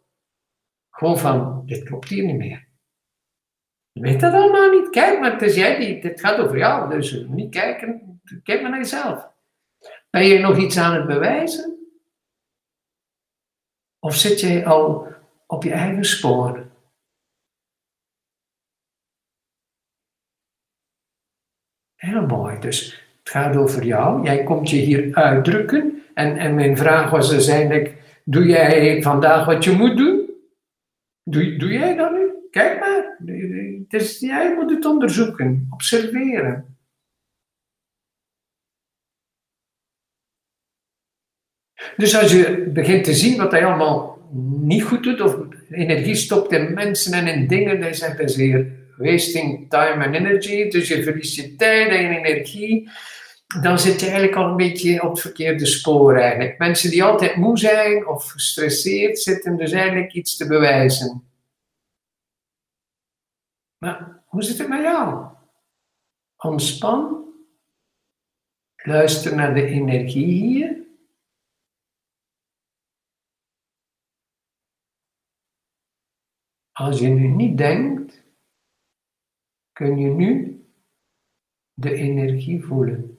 Gewoon 0.94 1.18
van, 1.18 1.62
dit 1.66 1.82
klopt 1.82 2.08
hier 2.08 2.24
niet 2.24 2.36
meer. 2.36 2.68
Je 3.92 4.00
weet 4.00 4.20
dat 4.20 4.32
allemaal 4.32 4.70
niet. 4.70 4.90
Kijk, 4.90 5.20
maar 5.20 5.32
het 5.32 5.42
is 5.42 5.54
jij 5.54 5.78
die, 5.78 6.00
het 6.00 6.20
gaat 6.20 6.38
over 6.38 6.58
jou. 6.58 6.90
Dus 6.90 7.24
niet 7.28 7.50
kijken, 7.50 8.20
kijk 8.42 8.60
maar 8.60 8.70
naar 8.70 8.78
jezelf. 8.78 9.28
Ben 10.10 10.26
je 10.26 10.38
nog 10.38 10.58
iets 10.58 10.78
aan 10.78 10.94
het 10.94 11.06
bewijzen? 11.06 11.78
Of 13.98 14.14
zit 14.14 14.40
jij 14.40 14.66
al 14.66 15.08
op 15.46 15.62
je 15.62 15.72
eigen 15.72 16.04
spoor? 16.04 16.66
Heel 21.94 22.26
mooi. 22.26 22.58
Dus 22.58 23.06
het 23.18 23.30
gaat 23.30 23.56
over 23.56 23.84
jou. 23.84 24.24
Jij 24.24 24.44
komt 24.44 24.70
je 24.70 24.76
hier 24.76 25.14
uitdrukken. 25.14 26.02
En, 26.14 26.36
en 26.36 26.54
mijn 26.54 26.76
vraag 26.76 27.10
was 27.10 27.30
dus 27.30 27.48
eigenlijk: 27.48 28.20
doe 28.24 28.46
jij 28.46 29.02
vandaag 29.02 29.46
wat 29.46 29.64
je 29.64 29.72
moet 29.72 29.96
doen? 29.96 30.23
Doe, 31.24 31.56
doe 31.56 31.72
jij 31.72 31.96
dat 31.96 32.12
nu? 32.12 32.32
Kijk 32.50 32.80
maar. 32.80 33.18
Jij 34.18 34.54
moet 34.54 34.70
het 34.70 34.84
onderzoeken, 34.84 35.66
observeren. 35.70 36.76
Dus 41.96 42.16
als 42.16 42.32
je 42.32 42.70
begint 42.72 43.04
te 43.04 43.14
zien 43.14 43.36
wat 43.36 43.50
hij 43.50 43.64
allemaal 43.64 44.18
niet 44.60 44.82
goed 44.82 45.02
doet, 45.02 45.20
of 45.20 45.36
energie 45.70 46.14
stopt 46.14 46.52
in 46.52 46.74
mensen 46.74 47.12
en 47.12 47.26
in 47.26 47.46
dingen, 47.46 47.80
dan 47.80 47.88
is 47.88 48.00
hij 48.00 48.28
zeer 48.28 48.72
wasting 48.96 49.70
time 49.70 50.04
and 50.04 50.14
energy, 50.14 50.68
dus 50.68 50.88
je 50.88 51.02
verliest 51.02 51.36
je 51.36 51.56
tijd 51.56 51.88
en 51.88 52.24
energie, 52.24 52.90
dan 53.62 53.78
zit 53.78 54.00
je 54.00 54.06
eigenlijk 54.06 54.36
al 54.36 54.48
een 54.48 54.56
beetje 54.56 55.02
op 55.02 55.10
het 55.10 55.20
verkeerde 55.20 55.66
spoor 55.66 56.16
eigenlijk. 56.16 56.58
Mensen 56.58 56.90
die 56.90 57.04
altijd 57.04 57.36
moe 57.36 57.58
zijn 57.58 58.06
of 58.06 58.30
gestresseerd 58.30 59.18
zitten 59.18 59.56
dus 59.56 59.72
eigenlijk 59.72 60.12
iets 60.12 60.36
te 60.36 60.46
bewijzen. 60.46 61.28
Maar 63.78 64.22
hoe 64.26 64.42
zit 64.42 64.58
het 64.58 64.68
met 64.68 64.82
jou? 64.82 65.26
Ontspan. 66.36 67.22
Luister 68.76 69.34
naar 69.34 69.54
de 69.54 69.66
energie 69.66 70.26
hier. 70.26 70.82
Als 76.72 76.98
je 76.98 77.08
nu 77.08 77.28
niet 77.28 77.58
denkt, 77.58 78.22
kun 79.72 79.98
je 79.98 80.10
nu 80.10 80.58
de 81.72 81.94
energie 81.94 82.64
voelen. 82.64 83.13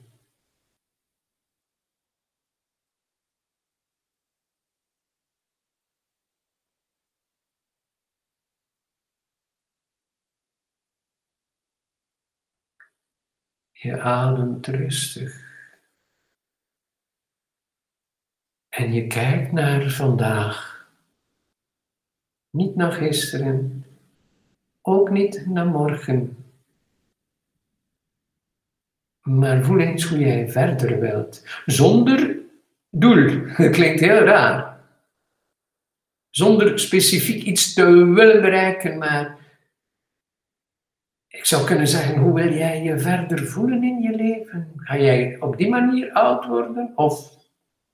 Je 13.78 14.00
ademt 14.00 14.66
rustig. 14.66 15.44
En 18.68 18.92
je 18.92 19.06
kijkt 19.06 19.52
naar 19.52 19.90
vandaag. 19.90 20.74
Niet 22.50 22.76
naar 22.76 22.92
gisteren, 22.92 23.84
ook 24.82 25.10
niet 25.10 25.46
naar 25.46 25.66
morgen 25.66 26.46
Maar 29.26 29.64
voel 29.64 29.78
eens 29.78 30.04
hoe 30.04 30.18
jij 30.18 30.48
verder 30.50 31.00
wilt. 31.00 31.46
Zonder 31.66 32.36
doel. 32.90 33.46
Dat 33.56 33.70
klinkt 33.70 34.00
heel 34.00 34.24
raar. 34.24 34.80
Zonder 36.30 36.78
specifiek 36.78 37.42
iets 37.42 37.74
te 37.74 37.84
willen 38.04 38.42
bereiken, 38.42 38.98
maar 38.98 39.38
ik 41.36 41.44
zou 41.44 41.66
kunnen 41.66 41.88
zeggen, 41.88 42.18
hoe 42.18 42.34
wil 42.34 42.52
jij 42.52 42.82
je 42.82 42.98
verder 42.98 43.46
voelen 43.46 43.82
in 43.82 44.00
je 44.00 44.16
leven? 44.16 44.72
Ga 44.76 44.96
jij 44.96 45.40
op 45.40 45.56
die 45.56 45.68
manier 45.68 46.12
oud 46.12 46.46
worden? 46.46 46.92
Of 46.94 47.34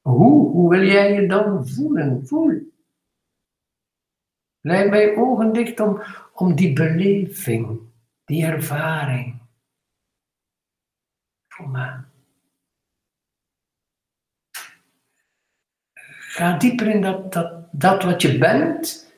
hoe, 0.00 0.50
hoe 0.50 0.70
wil 0.70 0.82
jij 0.82 1.12
je 1.12 1.26
dan 1.26 1.68
voelen? 1.68 2.26
Voel. 2.26 2.70
Lijkt 4.60 4.90
mij 4.90 5.16
ogen 5.16 5.52
dicht 5.52 5.80
om, 5.80 6.02
om 6.32 6.54
die 6.54 6.72
beleving, 6.72 7.80
die 8.24 8.44
ervaring. 8.44 9.40
Voel 11.48 11.66
maar. 11.66 12.08
Ga 16.06 16.58
dieper 16.58 16.86
in 16.88 17.00
dat, 17.00 17.32
dat, 17.32 17.68
dat 17.72 18.02
wat 18.02 18.22
je 18.22 18.38
bent 18.38 19.11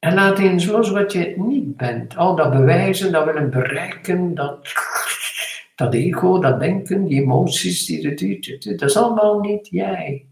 en 0.00 0.14
laat 0.14 0.38
eens 0.38 0.66
los 0.66 0.90
wat 0.90 1.12
je 1.12 1.34
niet 1.36 1.76
bent. 1.76 2.16
Al 2.16 2.36
dat 2.36 2.50
bewijzen, 2.50 3.12
dat 3.12 3.24
willen 3.24 3.50
bereiken, 3.50 4.34
dat, 4.34 4.72
dat 5.74 5.94
ego, 5.94 6.38
dat 6.38 6.60
denken, 6.60 7.04
die 7.04 7.20
emoties, 7.20 7.86
die, 7.86 8.76
dat 8.76 8.88
is 8.88 8.96
allemaal 8.96 9.40
niet 9.40 9.68
jij. 9.68 10.24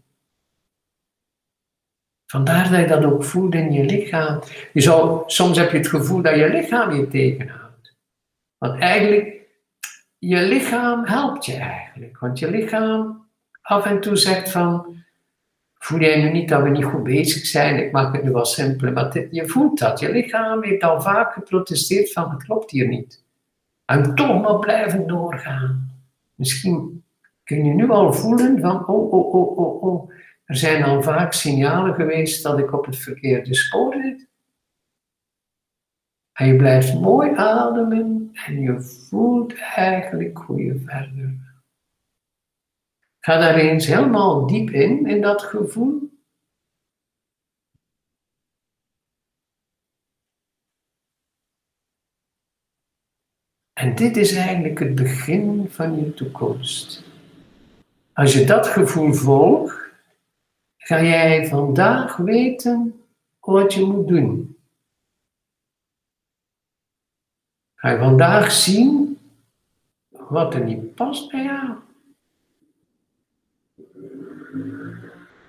Vandaar 2.25 2.71
dat 2.71 2.79
je 2.79 2.87
dat 2.87 3.03
ook 3.03 3.23
voelt 3.23 3.53
in 3.53 3.71
je 3.71 3.83
lichaam. 3.83 4.39
Je 4.73 5.23
soms 5.25 5.57
heb 5.57 5.71
je 5.71 5.77
het 5.77 5.87
gevoel 5.87 6.21
dat 6.21 6.35
je 6.35 6.49
lichaam 6.49 6.93
je 6.95 7.07
tegenhoudt. 7.07 7.97
Want 8.57 8.79
eigenlijk, 8.79 9.47
je 10.17 10.41
lichaam 10.41 11.05
helpt 11.05 11.45
je 11.45 11.55
eigenlijk. 11.55 12.19
Want 12.19 12.39
je 12.39 12.51
lichaam 12.51 13.27
af 13.61 13.85
en 13.85 14.01
toe 14.01 14.15
zegt 14.15 14.51
van, 14.51 15.03
voel 15.79 15.99
jij 15.99 16.21
nu 16.21 16.31
niet 16.31 16.49
dat 16.49 16.61
we 16.61 16.69
niet 16.69 16.85
goed 16.85 17.03
bezig 17.03 17.45
zijn? 17.45 17.85
Ik 17.85 17.91
maak 17.91 18.13
het 18.13 18.23
nu 18.23 18.31
wel 18.31 18.45
simpel, 18.45 18.91
maar 18.91 19.27
je 19.31 19.47
voelt 19.47 19.79
dat. 19.79 19.99
Je 19.99 20.11
lichaam 20.11 20.63
heeft 20.63 20.83
al 20.83 21.01
vaak 21.01 21.33
geprotesteerd 21.33 22.11
van, 22.11 22.31
het 22.31 22.43
klopt 22.43 22.71
hier 22.71 22.87
niet. 22.87 23.23
En 23.85 24.15
toch 24.15 24.41
maar 24.41 24.59
blijven 24.59 25.07
doorgaan. 25.07 25.91
Misschien 26.35 27.03
kun 27.43 27.65
je 27.65 27.73
nu 27.73 27.89
al 27.89 28.13
voelen 28.13 28.59
van, 28.59 28.87
oh, 28.87 29.13
oh, 29.13 29.33
oh, 29.33 29.57
oh, 29.57 29.83
oh. 29.83 30.11
Er 30.45 30.55
zijn 30.55 30.83
al 30.83 31.01
vaak 31.01 31.33
signalen 31.33 31.93
geweest 31.93 32.43
dat 32.43 32.59
ik 32.59 32.73
op 32.73 32.85
het 32.85 32.97
verkeerde 32.97 33.55
spoor 33.55 33.93
zit. 33.93 34.27
En 36.33 36.47
je 36.47 36.55
blijft 36.55 36.99
mooi 36.99 37.35
ademen 37.35 38.29
en 38.45 38.61
je 38.61 38.81
voelt 38.81 39.53
eigenlijk 39.75 40.37
hoe 40.37 40.63
je 40.63 40.83
verder 40.85 41.48
Ga 43.29 43.37
daar 43.37 43.55
eens 43.55 43.85
helemaal 43.85 44.47
diep 44.47 44.69
in, 44.69 45.05
in 45.05 45.21
dat 45.21 45.41
gevoel. 45.41 46.09
En 53.73 53.95
dit 53.95 54.17
is 54.17 54.35
eigenlijk 54.35 54.79
het 54.79 54.95
begin 54.95 55.69
van 55.69 55.95
je 55.95 56.13
toekomst. 56.13 57.03
Als 58.13 58.33
je 58.33 58.45
dat 58.45 58.67
gevoel 58.67 59.13
volgt, 59.13 59.91
ga 60.77 61.03
jij 61.03 61.47
vandaag 61.47 62.17
weten 62.17 63.05
wat 63.39 63.73
je 63.73 63.85
moet 63.85 64.07
doen. 64.07 64.57
Ga 67.75 67.89
je 67.89 67.97
vandaag 67.97 68.51
zien 68.51 69.17
wat 70.09 70.53
er 70.53 70.63
niet 70.63 70.95
past 70.95 71.31
bij 71.31 71.43
jou. 71.43 71.87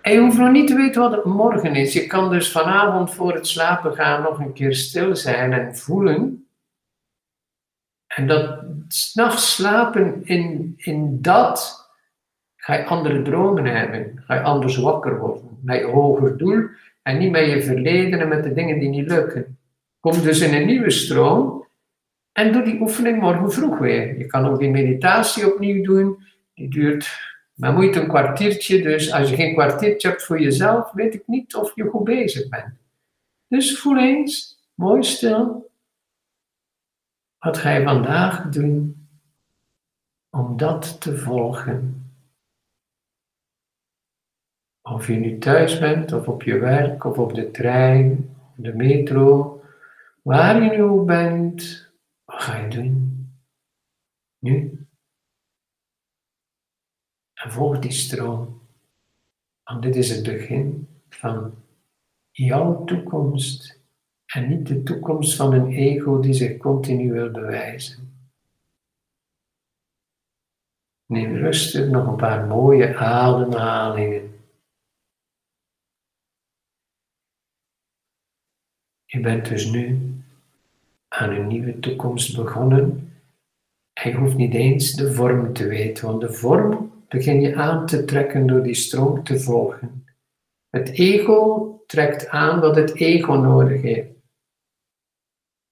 En 0.02 0.12
je 0.12 0.20
hoeft 0.20 0.38
nog 0.38 0.50
niet 0.50 0.66
te 0.66 0.74
weten 0.74 1.00
wat 1.00 1.12
het 1.12 1.24
morgen 1.24 1.74
is. 1.74 1.92
Je 1.92 2.06
kan 2.06 2.30
dus 2.30 2.52
vanavond 2.52 3.14
voor 3.14 3.34
het 3.34 3.46
slapen 3.46 3.94
gaan 3.94 4.22
nog 4.22 4.38
een 4.38 4.52
keer 4.52 4.74
stil 4.74 5.16
zijn 5.16 5.52
en 5.52 5.76
voelen. 5.76 6.48
En 8.06 8.26
dat 8.26 8.64
s'nachts 8.88 9.54
slapen 9.54 10.24
in, 10.24 10.74
in 10.76 11.18
dat 11.20 11.88
ga 12.56 12.74
je 12.74 12.84
andere 12.84 13.22
dromen 13.22 13.64
hebben. 13.64 14.22
Ga 14.24 14.34
je 14.34 14.40
anders 14.40 14.76
wakker 14.76 15.18
worden. 15.18 15.58
Met 15.62 15.78
je 15.78 15.86
hoger 15.86 16.36
doel 16.36 16.68
en 17.02 17.18
niet 17.18 17.30
met 17.30 17.50
je 17.50 17.62
verleden 17.62 18.20
en 18.20 18.28
met 18.28 18.42
de 18.42 18.52
dingen 18.52 18.78
die 18.78 18.88
niet 18.88 19.08
lukken. 19.08 19.58
Kom 20.00 20.22
dus 20.22 20.40
in 20.40 20.54
een 20.54 20.66
nieuwe 20.66 20.90
stroom 20.90 21.66
en 22.32 22.52
doe 22.52 22.62
die 22.62 22.80
oefening 22.80 23.20
morgen 23.20 23.52
vroeg 23.52 23.78
weer. 23.78 24.18
Je 24.18 24.26
kan 24.26 24.46
ook 24.46 24.58
die 24.58 24.70
meditatie 24.70 25.52
opnieuw 25.54 25.82
doen. 25.84 26.24
Die 26.54 26.70
duurt 26.70 27.29
maar 27.60 27.72
moet 27.72 27.96
een 27.96 28.08
kwartiertje, 28.08 28.82
dus 28.82 29.12
als 29.12 29.30
je 29.30 29.36
geen 29.36 29.54
kwartiertje 29.54 30.08
hebt 30.08 30.22
voor 30.22 30.40
jezelf, 30.40 30.92
weet 30.92 31.14
ik 31.14 31.26
niet 31.26 31.54
of 31.54 31.74
je 31.74 31.84
goed 31.84 32.04
bezig 32.04 32.48
bent. 32.48 32.74
Dus 33.48 33.78
voel 33.78 33.98
eens, 33.98 34.58
mooi 34.74 35.02
stil. 35.02 35.70
Wat 37.38 37.58
ga 37.58 37.70
je 37.70 37.84
vandaag 37.84 38.48
doen 38.48 39.06
om 40.30 40.56
dat 40.56 41.00
te 41.00 41.16
volgen? 41.16 42.04
Of 44.82 45.06
je 45.06 45.14
nu 45.14 45.38
thuis 45.38 45.78
bent, 45.78 46.12
of 46.12 46.28
op 46.28 46.42
je 46.42 46.58
werk, 46.58 47.04
of 47.04 47.18
op 47.18 47.34
de 47.34 47.50
trein, 47.50 48.36
de 48.54 48.74
metro, 48.74 49.62
waar 50.22 50.62
je 50.62 50.70
nu 50.70 51.04
bent, 51.04 51.90
wat 52.24 52.42
ga 52.42 52.56
je 52.56 52.68
doen? 52.68 53.28
Nu? 54.38 54.86
En 57.42 57.50
volg 57.50 57.78
die 57.78 57.90
stroom. 57.90 58.60
Want 59.62 59.82
dit 59.82 59.96
is 59.96 60.10
het 60.10 60.22
begin 60.22 60.88
van 61.08 61.54
jouw 62.30 62.84
toekomst 62.84 63.80
en 64.26 64.48
niet 64.48 64.66
de 64.66 64.82
toekomst 64.82 65.36
van 65.36 65.52
een 65.52 65.72
ego 65.72 66.20
die 66.20 66.32
zich 66.32 66.56
continu 66.56 67.12
wil 67.12 67.30
bewijzen. 67.30 68.08
Neem 71.06 71.36
rustig 71.36 71.88
nog 71.88 72.06
een 72.06 72.16
paar 72.16 72.46
mooie 72.46 72.96
ademhalingen. 72.96 74.38
Je 79.04 79.20
bent 79.20 79.48
dus 79.48 79.70
nu 79.70 80.14
aan 81.08 81.30
een 81.30 81.46
nieuwe 81.46 81.78
toekomst 81.78 82.36
begonnen 82.36 83.12
en 83.92 84.10
je 84.10 84.16
hoeft 84.16 84.36
niet 84.36 84.54
eens 84.54 84.92
de 84.92 85.12
vorm 85.12 85.52
te 85.52 85.66
weten, 85.66 86.06
want 86.06 86.20
de 86.20 86.32
vorm 86.32 86.99
begin 87.10 87.40
je 87.40 87.56
aan 87.56 87.86
te 87.86 88.04
trekken 88.04 88.46
door 88.46 88.62
die 88.62 88.74
stroom 88.74 89.24
te 89.24 89.40
volgen. 89.40 90.04
Het 90.68 90.88
ego 90.88 91.82
trekt 91.86 92.28
aan 92.28 92.60
wat 92.60 92.76
het 92.76 92.94
ego 92.94 93.32
nodig 93.32 93.82
heeft. 93.82 94.08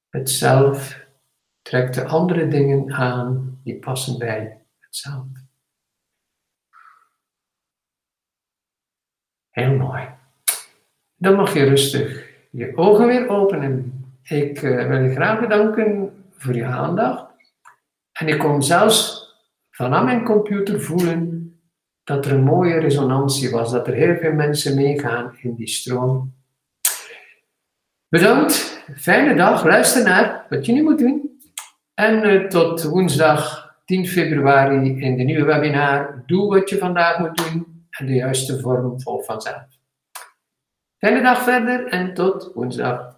Het 0.09 0.31
zelf 0.31 1.07
trekt 1.63 1.95
de 1.95 2.05
andere 2.05 2.49
dingen 2.49 2.93
aan 2.93 3.61
die 3.65 3.79
passen 3.79 4.19
bij 4.19 4.65
het 4.79 4.97
zelf. 4.97 5.27
Heel 9.51 9.77
mooi. 9.77 10.09
Dan 11.15 11.35
mag 11.35 11.55
je 11.55 11.65
rustig 11.65 12.27
je 12.51 12.77
ogen 12.77 13.07
weer 13.07 13.29
openen. 13.29 14.05
Ik 14.23 14.63
uh, 14.63 14.87
wil 14.87 15.01
je 15.01 15.15
graag 15.15 15.41
bedanken 15.41 16.13
voor 16.31 16.55
je 16.55 16.65
aandacht. 16.65 17.27
En 18.13 18.29
ik 18.29 18.39
kom 18.39 18.63
zelfs 18.63 19.28
vanaf 19.79 20.05
mijn 20.05 20.25
computer 20.25 20.81
voelen 20.81 21.53
dat 22.05 22.27
er 22.27 22.33
een 22.33 22.45
mooie 22.45 22.79
resonantie 22.79 23.51
was, 23.51 23.71
dat 23.71 23.87
er 23.87 23.95
heel 23.95 24.17
veel 24.17 24.33
mensen 24.33 24.75
meegaan 24.75 25.37
in 25.41 25.55
die 25.55 25.69
stroom. 25.69 26.35
Bedankt, 28.09 28.83
fijne 28.97 29.35
dag, 29.35 29.65
luister 29.65 30.05
naar 30.05 30.47
wat 30.49 30.67
je 30.67 30.73
nu 30.73 30.83
moet 30.83 30.99
doen. 30.99 31.41
En 31.95 32.27
uh, 32.27 32.47
tot 32.47 32.83
woensdag 32.83 33.73
10 33.85 34.07
februari 34.07 35.01
in 35.01 35.17
de 35.17 35.23
nieuwe 35.23 35.45
webinar. 35.45 36.23
Doe 36.27 36.49
wat 36.49 36.71
je 36.71 36.79
vandaag 36.79 37.19
moet 37.19 37.37
doen 37.37 37.87
en 37.91 38.07
de 38.07 38.15
juiste 38.15 38.61
vorm 38.61 39.01
volgt 39.01 39.27
vanzelf. 39.27 39.67
Fijne 40.97 41.23
dag 41.23 41.43
verder 41.43 41.87
en 41.87 42.15
tot 42.15 42.51
woensdag. 42.55 43.18